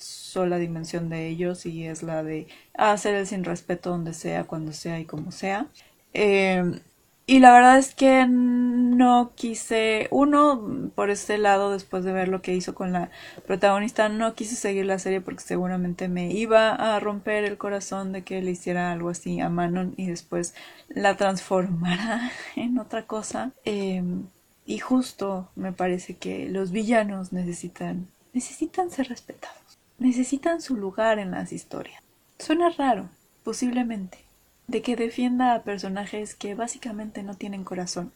sola 0.03 0.57
dimensión 0.57 1.09
de 1.09 1.27
ellos 1.27 1.65
y 1.65 1.85
es 1.87 2.03
la 2.03 2.23
de 2.23 2.47
hacer 2.75 3.15
el 3.15 3.27
sin 3.27 3.43
respeto 3.43 3.91
donde 3.91 4.13
sea, 4.13 4.45
cuando 4.45 4.73
sea 4.73 4.99
y 4.99 5.05
como 5.05 5.31
sea. 5.31 5.67
Em, 6.13 6.79
y 7.25 7.39
la 7.39 7.53
verdad 7.53 7.77
es 7.77 7.95
que 7.95 8.25
no 8.27 9.31
quise, 9.35 10.07
uno, 10.11 10.91
por 10.93 11.09
este 11.09 11.37
lado, 11.37 11.71
después 11.71 12.03
de 12.03 12.11
ver 12.11 12.27
lo 12.27 12.41
que 12.41 12.53
hizo 12.53 12.75
con 12.75 12.91
la 12.91 13.11
protagonista, 13.47 14.09
no 14.09 14.35
quise 14.35 14.55
seguir 14.57 14.85
la 14.85 14.99
serie 14.99 15.21
porque 15.21 15.41
seguramente 15.41 16.09
me 16.09 16.31
iba 16.31 16.71
a 16.71 16.99
romper 16.99 17.45
el 17.45 17.57
corazón 17.57 18.11
de 18.11 18.23
que 18.23 18.41
le 18.41 18.51
hiciera 18.51 18.91
algo 18.91 19.09
así 19.09 19.39
a 19.39 19.49
Manon 19.49 19.93
y 19.97 20.07
después 20.07 20.53
la 20.89 21.15
transformara 21.15 22.31
en 22.57 22.77
otra 22.79 23.07
cosa. 23.07 23.51
Em, 23.65 24.25
y 24.65 24.79
justo 24.79 25.49
me 25.55 25.71
parece 25.71 26.15
que 26.17 26.49
los 26.49 26.71
villanos 26.71 27.33
necesitan, 27.33 28.07
necesitan 28.33 28.91
ser 28.91 29.07
respetados 29.09 29.62
necesitan 30.03 30.61
su 30.61 30.75
lugar 30.75 31.17
en 31.17 31.31
las 31.31 31.53
historias. 31.53 32.03
Suena 32.37 32.69
raro, 32.69 33.09
posiblemente, 33.45 34.17
de 34.67 34.81
que 34.81 34.97
defienda 34.97 35.55
a 35.55 35.63
personajes 35.63 36.35
que 36.35 36.55
básicamente 36.55 37.23
no 37.23 37.35
tienen 37.35 37.63
corazón, 37.63 38.11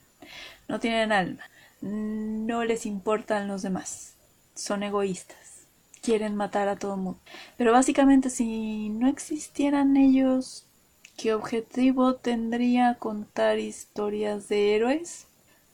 no 0.67 0.81
tienen 0.81 1.13
alma, 1.13 1.43
no 1.81 2.65
les 2.65 2.85
importan 2.85 3.47
los 3.47 3.61
demás, 3.61 4.15
son 4.53 4.83
egoístas, 4.83 5.67
quieren 6.01 6.35
matar 6.35 6.67
a 6.67 6.75
todo 6.75 6.97
mundo. 6.97 7.21
Pero 7.55 7.71
básicamente 7.71 8.29
si 8.29 8.89
no 8.89 9.07
existieran 9.07 9.95
ellos, 9.95 10.65
¿qué 11.15 11.33
objetivo 11.33 12.15
tendría 12.15 12.95
contar 12.95 13.59
historias 13.59 14.49
de 14.49 14.75
héroes? 14.75 15.27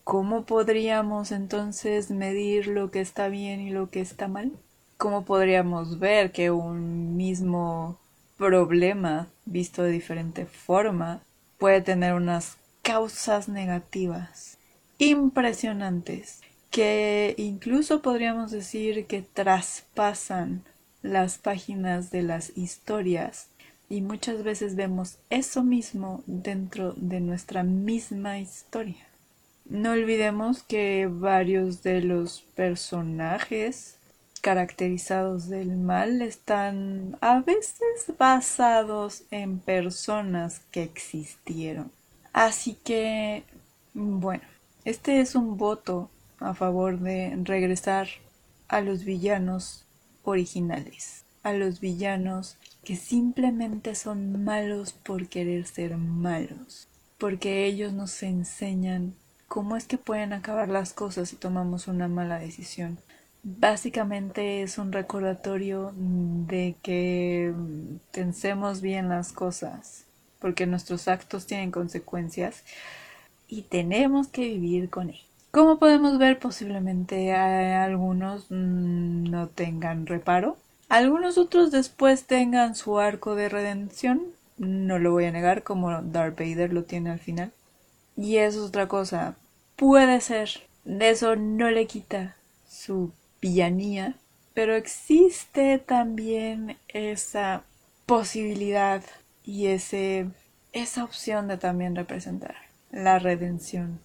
¿Cómo 0.04 0.46
podríamos 0.46 1.32
entonces 1.32 2.12
medir 2.12 2.68
lo 2.68 2.92
que 2.92 3.02
está 3.02 3.30
bien 3.30 3.62
y 3.62 3.72
lo 3.72 3.90
que 3.90 4.02
está 4.02 4.28
mal? 4.28 4.52
¿Cómo 4.98 5.26
podríamos 5.26 6.00
ver 6.00 6.32
que 6.32 6.52
un 6.52 7.16
mismo 7.18 7.98
problema 8.38 9.28
visto 9.46 9.84
de 9.84 9.92
diferente 9.92 10.46
forma 10.46 11.22
puede 11.58 11.82
tener 11.82 12.14
unas 12.14 12.58
causas 12.82 13.48
negativas 13.48 14.58
impresionantes 14.98 16.42
que 16.70 17.36
incluso 17.38 18.02
podríamos 18.02 18.52
decir 18.52 19.06
que 19.06 19.22
traspasan 19.22 20.64
las 21.02 21.38
páginas 21.38 22.10
de 22.10 22.24
las 22.24 22.58
historias 22.58 23.48
y 23.90 24.02
muchas 24.02 24.44
veces 24.44 24.76
vemos 24.76 25.18
eso 25.30 25.64
mismo 25.64 26.24
dentro 26.26 26.94
de 26.98 27.20
nuestra 27.20 27.64
misma 27.64 28.40
historia. 28.40 29.06
No 29.66 29.92
olvidemos 29.92 30.64
que 30.64 31.08
varios 31.12 31.84
de 31.84 32.02
los 32.02 32.42
personajes 32.56 33.98
caracterizados 34.44 35.48
del 35.48 35.78
mal 35.78 36.22
están 36.22 37.18
a 37.22 37.40
veces 37.40 38.12
basados 38.20 39.24
en 39.32 39.58
personas 39.60 40.60
que 40.70 40.84
existieron. 40.84 41.94
Así 42.34 42.78
que, 42.84 43.46
bueno, 43.94 44.44
este 44.84 45.22
es 45.22 45.36
un 45.36 45.56
voto 45.58 46.10
a 46.42 46.54
favor 46.54 47.00
de 47.00 47.34
regresar 47.44 48.10
a 48.68 48.82
los 48.82 49.06
villanos 49.06 49.86
originales, 50.26 51.24
a 51.44 51.54
los 51.54 51.80
villanos 51.80 52.58
que 52.84 52.98
simplemente 52.98 53.96
son 53.96 54.44
malos 54.44 54.92
por 54.92 55.30
querer 55.30 55.66
ser 55.68 55.96
malos, 55.96 56.90
porque 57.18 57.66
ellos 57.66 57.94
nos 57.94 58.22
enseñan 58.22 59.16
cómo 59.48 59.78
es 59.78 59.86
que 59.86 59.98
pueden 59.98 60.34
acabar 60.34 60.68
las 60.68 60.92
cosas 60.92 61.30
si 61.30 61.38
tomamos 61.38 61.88
una 61.88 62.10
mala 62.10 62.40
decisión. 62.40 63.00
Básicamente 63.44 64.64
es 64.64 64.78
un 64.78 64.94
recordatorio 64.94 65.92
de 65.98 66.76
que 66.82 67.54
pensemos 68.14 68.80
bien 68.80 69.10
las 69.10 69.34
cosas, 69.34 70.06
porque 70.40 70.66
nuestros 70.66 71.10
actos 71.10 71.46
tienen 71.46 71.70
consecuencias 71.70 72.64
y 73.50 73.64
tenemos 73.64 74.30
que 74.30 74.44
vivir 74.44 74.90
con 74.90 75.10
ellas. 75.10 75.28
Como 75.52 75.78
podemos 75.78 76.18
ver, 76.18 76.40
posiblemente 76.40 77.34
algunos 77.34 78.46
mm, 78.50 79.30
no 79.30 79.50
tengan 79.50 80.08
reparo. 80.08 80.58
Algunos 80.88 81.38
otros 81.38 81.70
después 81.70 82.26
tengan 82.26 82.76
su 82.76 82.98
arco 82.98 83.36
de 83.36 83.50
redención. 83.50 84.24
No 84.58 85.00
lo 85.00 85.12
voy 85.12 85.26
a 85.26 85.32
negar, 85.32 85.64
como 85.64 86.02
Darth 86.02 86.40
Vader 86.40 86.72
lo 86.72 86.86
tiene 86.86 87.12
al 87.12 87.20
final. 87.20 87.52
Y 88.16 88.38
es 88.38 88.56
otra 88.56 88.88
cosa. 88.88 89.36
Puede 89.76 90.22
ser. 90.22 90.50
Eso 90.86 91.36
no 91.36 91.70
le 91.70 91.88
quita 91.88 92.36
su 92.68 93.12
villanía, 93.44 94.16
pero 94.54 94.74
existe 94.74 95.78
también 95.78 96.78
esa 96.88 97.64
posibilidad 98.06 99.04
y 99.44 99.68
ese, 99.68 100.28
esa 100.72 101.04
opción 101.04 101.50
de 101.50 101.58
también 101.58 101.94
representar 101.94 102.56
la 102.90 103.20
redención. 103.20 104.00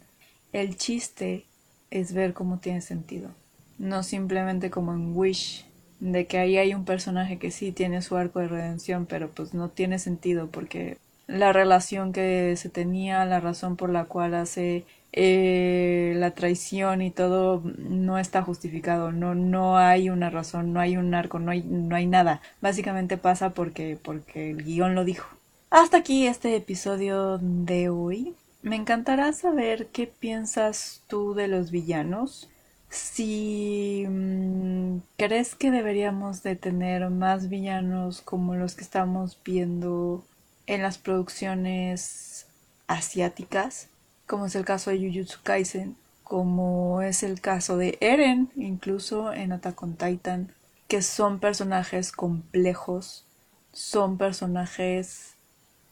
El 0.53 0.77
chiste 0.77 1.47
es 1.93 2.13
ver 2.13 2.35
cómo 2.35 2.59
tiene 2.59 2.81
sentido, 2.81 3.31
no 3.79 4.03
simplemente 4.03 4.71
como 4.71 4.93
en 4.93 5.17
Wish, 5.17 5.65
de 6.01 6.27
que 6.27 6.39
ahí 6.39 6.59
hay 6.59 6.75
un 6.75 6.85
personaje 6.85 7.39
que 7.39 7.53
sí 7.53 7.71
tiene 7.71 8.03
su 8.03 8.17
arco 8.17 8.41
de 8.41 8.49
redención, 8.49 9.07
pero 9.07 9.31
pues 9.31 9.55
no 9.55 9.69
tiene 9.69 10.01
sentido 10.01 10.49
porque 10.49 10.99
la 11.29 11.53
relación 11.53 12.13
que 12.13 12.57
se 12.57 12.71
tenía, 12.71 13.25
la 13.25 13.39
razón 13.39 13.77
por 13.77 13.91
la 13.91 14.05
cual 14.05 14.35
hace 14.35 14.85
eh, 15.13 16.13
la 16.17 16.33
traición 16.33 17.01
y 17.01 17.11
todo 17.11 17.63
no 17.79 18.19
está 18.19 18.43
justificado, 18.43 19.11
no, 19.11 19.35
no 19.35 19.79
hay 19.79 20.11
una 20.11 20.31
razón, 20.31 20.73
no 20.73 20.81
hay 20.81 20.97
un 20.97 21.15
arco, 21.15 21.39
no 21.39 21.51
hay, 21.51 21.63
no 21.63 21.97
hay 21.97 22.07
nada. 22.07 22.43
Básicamente 22.61 23.17
pasa 23.17 23.51
porque, 23.51 23.99
porque 24.03 24.51
el 24.51 24.65
guion 24.65 24.95
lo 24.95 25.05
dijo. 25.05 25.27
Hasta 25.71 25.99
aquí 25.99 26.27
este 26.27 26.55
episodio 26.57 27.39
de 27.39 27.89
hoy. 27.89 28.35
Me 28.63 28.77
encantará 28.77 29.33
saber 29.33 29.87
qué 29.89 30.07
piensas 30.07 31.03
tú 31.09 31.35
de 31.35 31.49
los 31.49 31.71
villanos. 31.71 32.49
Si 32.91 34.07
mm, 34.09 34.99
crees 35.17 35.55
que 35.55 35.71
deberíamos 35.71 36.43
de 36.43 36.57
tener 36.57 37.09
más 37.11 37.49
villanos 37.49 38.21
como 38.23 38.57
los 38.57 38.75
que 38.75 38.83
estamos 38.83 39.39
viendo 39.45 40.25
en 40.67 40.83
las 40.83 40.99
producciones 40.99 42.47
asiáticas 42.87 43.89
como 44.29 44.47
es 44.47 44.55
el 44.55 44.65
caso 44.65 44.91
de 44.91 44.99
Jujutsu 44.99 45.39
Kaisen, 45.43 45.97
como 46.23 47.03
es 47.03 47.23
el 47.23 47.41
caso 47.41 47.79
de 47.79 47.97
Eren, 48.01 48.51
incluso 48.55 49.33
en 49.33 49.53
Attack 49.53 49.83
on 49.83 49.97
Titan, 49.97 50.53
que 50.87 51.03
son 51.03 51.41
personajes 51.41 52.13
complejos, 52.13 53.25
son 53.73 54.19
personajes 54.19 55.35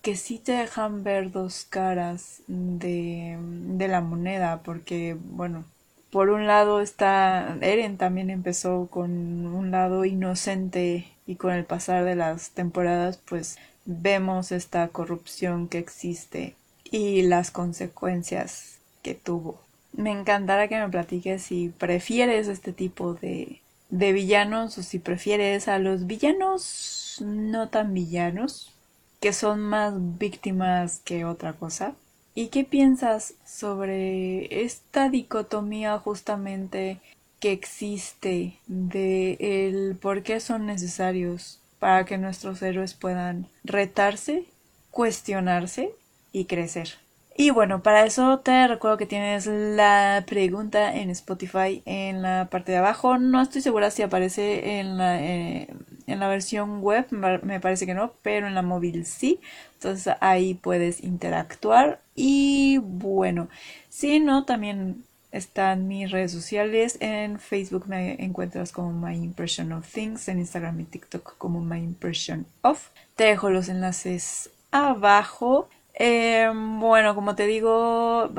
que 0.02 0.16
sí 0.16 0.38
te 0.38 0.52
dejan 0.52 1.02
ver 1.02 1.32
dos 1.32 1.64
caras 1.68 2.42
de, 2.46 3.38
de 3.40 3.88
la 3.88 4.02
moneda, 4.02 4.60
porque, 4.62 5.16
bueno, 5.20 5.64
por 6.10 6.28
un 6.28 6.46
lado 6.46 6.80
está 6.80 7.56
Eren 7.62 7.96
también 7.96 8.30
empezó 8.30 8.88
con 8.90 9.10
un 9.46 9.70
lado 9.70 10.04
inocente 10.04 11.10
y 11.26 11.36
con 11.36 11.52
el 11.52 11.64
pasar 11.64 12.04
de 12.04 12.14
las 12.14 12.50
temporadas 12.50 13.18
pues 13.18 13.58
vemos 13.84 14.52
esta 14.52 14.88
corrupción 14.88 15.68
que 15.68 15.78
existe 15.78 16.54
y 16.90 17.22
las 17.22 17.50
consecuencias 17.50 18.78
que 19.02 19.14
tuvo. 19.14 19.60
Me 19.92 20.10
encantará 20.10 20.68
que 20.68 20.78
me 20.78 20.88
platiques 20.88 21.42
si 21.42 21.68
prefieres 21.68 22.48
este 22.48 22.72
tipo 22.72 23.14
de, 23.14 23.60
de 23.88 24.12
villanos 24.12 24.76
o 24.78 24.82
si 24.82 24.98
prefieres 24.98 25.68
a 25.68 25.78
los 25.78 26.06
villanos 26.06 27.22
no 27.24 27.68
tan 27.68 27.94
villanos, 27.94 28.72
que 29.20 29.32
son 29.32 29.60
más 29.60 29.94
víctimas 30.18 31.00
que 31.04 31.24
otra 31.24 31.54
cosa. 31.54 31.94
¿Y 32.34 32.48
qué 32.48 32.64
piensas 32.64 33.34
sobre 33.46 34.62
esta 34.62 35.08
dicotomía 35.08 35.98
justamente 35.98 37.00
que 37.40 37.52
existe 37.52 38.58
de 38.66 39.36
el 39.40 39.96
por 39.96 40.22
qué 40.22 40.40
son 40.40 40.66
necesarios 40.66 41.60
para 41.78 42.04
que 42.04 42.18
nuestros 42.18 42.60
héroes 42.62 42.94
puedan 42.94 43.46
retarse, 43.64 44.44
cuestionarse 44.90 45.94
y 46.36 46.44
crecer. 46.44 46.90
Y 47.38 47.50
bueno, 47.50 47.82
para 47.82 48.04
eso 48.04 48.38
te 48.40 48.66
recuerdo 48.66 48.96
que 48.96 49.06
tienes 49.06 49.46
la 49.46 50.24
pregunta 50.26 50.94
en 50.94 51.10
Spotify 51.10 51.82
en 51.84 52.22
la 52.22 52.48
parte 52.50 52.72
de 52.72 52.78
abajo. 52.78 53.18
No 53.18 53.40
estoy 53.40 53.62
segura 53.62 53.90
si 53.90 54.02
aparece 54.02 54.78
en 54.78 54.96
la, 54.98 55.22
eh, 55.22 55.68
en 56.06 56.20
la 56.20 56.28
versión 56.28 56.80
web, 56.80 57.06
me 57.10 57.60
parece 57.60 57.84
que 57.84 57.94
no, 57.94 58.12
pero 58.22 58.46
en 58.46 58.54
la 58.54 58.62
móvil 58.62 59.04
sí. 59.06 59.40
Entonces 59.74 60.14
ahí 60.20 60.54
puedes 60.54 61.02
interactuar. 61.02 62.00
Y 62.14 62.78
bueno, 62.78 63.48
si 63.90 64.20
no, 64.20 64.44
también 64.44 65.04
están 65.30 65.88
mis 65.88 66.10
redes 66.10 66.32
sociales. 66.32 66.96
En 67.00 67.38
Facebook 67.38 67.86
me 67.86 68.22
encuentras 68.22 68.72
como 68.72 68.92
My 68.92 69.14
Impression 69.14 69.72
of 69.72 69.90
Things, 69.90 70.28
en 70.28 70.38
Instagram 70.38 70.80
y 70.80 70.84
TikTok 70.84 71.36
como 71.38 71.60
My 71.60 71.78
Impression 71.78 72.46
of. 72.62 72.88
Te 73.14 73.24
dejo 73.24 73.50
los 73.50 73.68
enlaces 73.68 74.50
abajo. 74.70 75.68
Eh, 75.98 76.50
bueno, 76.54 77.14
como 77.14 77.34
te 77.34 77.46
digo, 77.46 78.30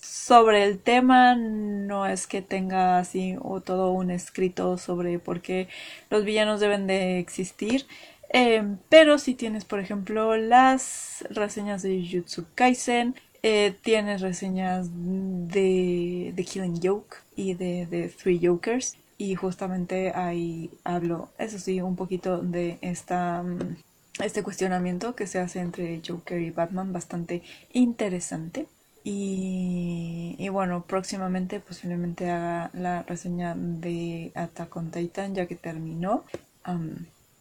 sobre 0.00 0.64
el 0.64 0.78
tema 0.80 1.34
no 1.34 2.06
es 2.06 2.26
que 2.26 2.42
tenga 2.42 2.98
así 2.98 3.36
o 3.40 3.60
todo 3.60 3.90
un 3.92 4.10
escrito 4.10 4.78
sobre 4.78 5.18
por 5.18 5.40
qué 5.42 5.68
los 6.10 6.24
villanos 6.24 6.60
deben 6.60 6.86
de 6.86 7.18
existir. 7.18 7.86
Eh, 8.32 8.62
pero 8.88 9.18
si 9.18 9.34
tienes, 9.34 9.64
por 9.64 9.80
ejemplo, 9.80 10.36
las 10.36 11.24
reseñas 11.30 11.82
de 11.82 12.00
Jujutsu 12.02 12.46
Kaisen, 12.54 13.14
eh, 13.42 13.74
tienes 13.82 14.20
reseñas 14.20 14.88
de, 14.92 16.32
de 16.34 16.44
Killing 16.44 16.80
Joke 16.82 17.16
y 17.36 17.54
de, 17.54 17.86
de 17.86 18.08
Three 18.08 18.40
Jokers. 18.42 18.96
Y 19.18 19.34
justamente 19.34 20.12
ahí 20.14 20.70
hablo, 20.84 21.28
eso 21.38 21.58
sí, 21.58 21.80
un 21.80 21.96
poquito 21.96 22.38
de 22.38 22.78
esta 22.80 23.42
mm, 23.42 23.76
este 24.18 24.42
cuestionamiento 24.42 25.14
que 25.14 25.26
se 25.26 25.38
hace 25.38 25.60
entre 25.60 26.00
Joker 26.06 26.40
y 26.40 26.50
Batman 26.50 26.92
bastante 26.92 27.42
interesante. 27.72 28.66
Y, 29.04 30.48
bueno, 30.50 30.84
próximamente 30.86 31.58
posiblemente 31.58 32.30
haga 32.30 32.70
la 32.72 33.02
reseña 33.02 33.54
de 33.56 34.30
Attack 34.34 34.76
on 34.76 34.90
Titan 34.92 35.34
ya 35.34 35.46
que 35.46 35.56
terminó. 35.56 36.24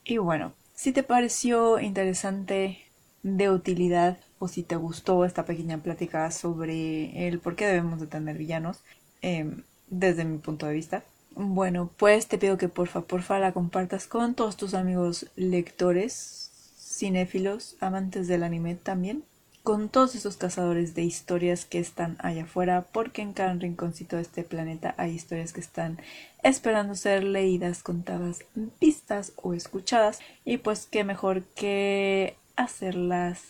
y 0.04 0.18
bueno, 0.18 0.54
si 0.74 0.92
te 0.92 1.04
pareció 1.04 1.80
interesante, 1.80 2.80
de 3.24 3.50
utilidad, 3.50 4.18
o 4.40 4.48
si 4.48 4.64
te 4.64 4.76
gustó 4.76 5.26
esta 5.26 5.46
pequeña 5.46 5.78
plática 5.78 6.32
sobre 6.32 7.28
el 7.28 7.40
por 7.40 7.56
qué 7.56 7.68
debemos 7.68 8.00
de 8.00 8.08
tener 8.08 8.38
villanos, 8.38 8.80
em, 9.22 9.64
desde 9.90 10.26
mi 10.26 10.40
punto 10.40 10.66
de 10.66 10.74
vista, 10.74 11.04
bueno, 11.36 11.92
pues 11.98 12.28
te 12.28 12.38
pido 12.38 12.58
que 12.58 12.68
porfa, 12.70 13.02
porfa 13.02 13.40
la 13.40 13.52
compartas 13.54 14.08
con 14.08 14.34
todos 14.36 14.58
tus 14.58 14.74
amigos 14.74 15.28
lectores 15.36 16.51
cinéfilos, 17.02 17.78
amantes 17.80 18.28
del 18.28 18.44
anime 18.44 18.76
también, 18.76 19.24
con 19.64 19.90
todos 19.90 20.14
esos 20.14 20.38
cazadores 20.38 20.94
de 20.94 21.02
historias 21.02 21.66
que 21.66 21.80
están 21.80 22.16
allá 22.20 22.44
afuera, 22.44 22.86
porque 22.92 23.24
en 23.24 23.34
cada 23.34 23.54
rinconcito 23.56 24.18
de 24.18 24.22
este 24.22 24.44
planeta 24.44 24.94
hay 24.98 25.12
historias 25.12 25.52
que 25.52 25.62
están 25.62 26.00
esperando 26.44 26.94
ser 26.94 27.24
leídas, 27.24 27.82
contadas, 27.82 28.46
vistas 28.80 29.34
o 29.38 29.56
escuchadas, 29.56 30.20
y 30.46 30.58
pues 30.58 30.88
qué 30.90 31.04
mejor 31.04 31.42
que 31.56 32.36
hacerlas 32.56 33.42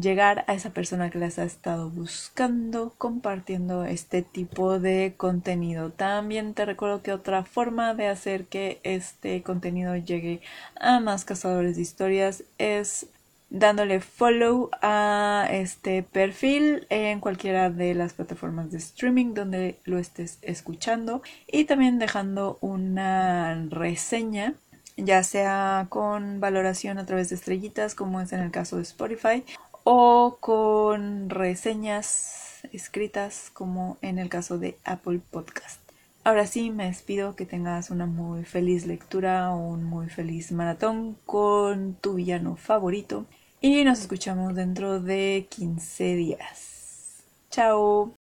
llegar 0.00 0.44
a 0.48 0.54
esa 0.54 0.70
persona 0.70 1.10
que 1.10 1.18
las 1.18 1.38
ha 1.38 1.44
estado 1.44 1.90
buscando 1.90 2.94
compartiendo 2.98 3.84
este 3.84 4.22
tipo 4.22 4.78
de 4.78 5.14
contenido. 5.16 5.90
También 5.90 6.54
te 6.54 6.64
recuerdo 6.64 7.02
que 7.02 7.12
otra 7.12 7.44
forma 7.44 7.94
de 7.94 8.08
hacer 8.08 8.46
que 8.46 8.80
este 8.82 9.42
contenido 9.42 9.96
llegue 9.96 10.40
a 10.80 11.00
más 11.00 11.24
cazadores 11.24 11.76
de 11.76 11.82
historias 11.82 12.44
es 12.58 13.06
dándole 13.50 14.00
follow 14.00 14.70
a 14.82 15.46
este 15.50 16.02
perfil 16.02 16.86
en 16.90 17.20
cualquiera 17.20 17.70
de 17.70 17.94
las 17.94 18.14
plataformas 18.14 18.72
de 18.72 18.78
streaming 18.78 19.34
donde 19.34 19.78
lo 19.84 19.98
estés 19.98 20.38
escuchando 20.42 21.22
y 21.46 21.64
también 21.64 22.00
dejando 22.00 22.58
una 22.60 23.66
reseña 23.70 24.54
ya 24.96 25.22
sea 25.22 25.86
con 25.88 26.40
valoración 26.40 26.98
a 26.98 27.06
través 27.06 27.28
de 27.28 27.36
estrellitas 27.36 27.94
como 27.94 28.20
es 28.20 28.32
en 28.32 28.40
el 28.40 28.50
caso 28.50 28.76
de 28.76 28.82
Spotify 28.82 29.44
o 29.84 30.38
con 30.40 31.30
reseñas 31.30 32.62
escritas 32.72 33.50
como 33.52 33.98
en 34.02 34.18
el 34.18 34.28
caso 34.28 34.58
de 34.58 34.76
Apple 34.84 35.20
Podcast. 35.30 35.80
Ahora 36.24 36.46
sí, 36.46 36.70
me 36.70 36.86
despido, 36.86 37.36
que 37.36 37.44
tengas 37.44 37.90
una 37.90 38.06
muy 38.06 38.44
feliz 38.44 38.86
lectura 38.86 39.50
un 39.50 39.84
muy 39.84 40.08
feliz 40.08 40.52
maratón 40.52 41.16
con 41.26 41.94
tu 42.00 42.14
villano 42.14 42.56
favorito 42.56 43.26
y 43.60 43.84
nos 43.84 44.00
escuchamos 44.00 44.54
dentro 44.54 45.00
de 45.00 45.46
15 45.50 46.14
días. 46.16 47.24
Chao. 47.50 48.14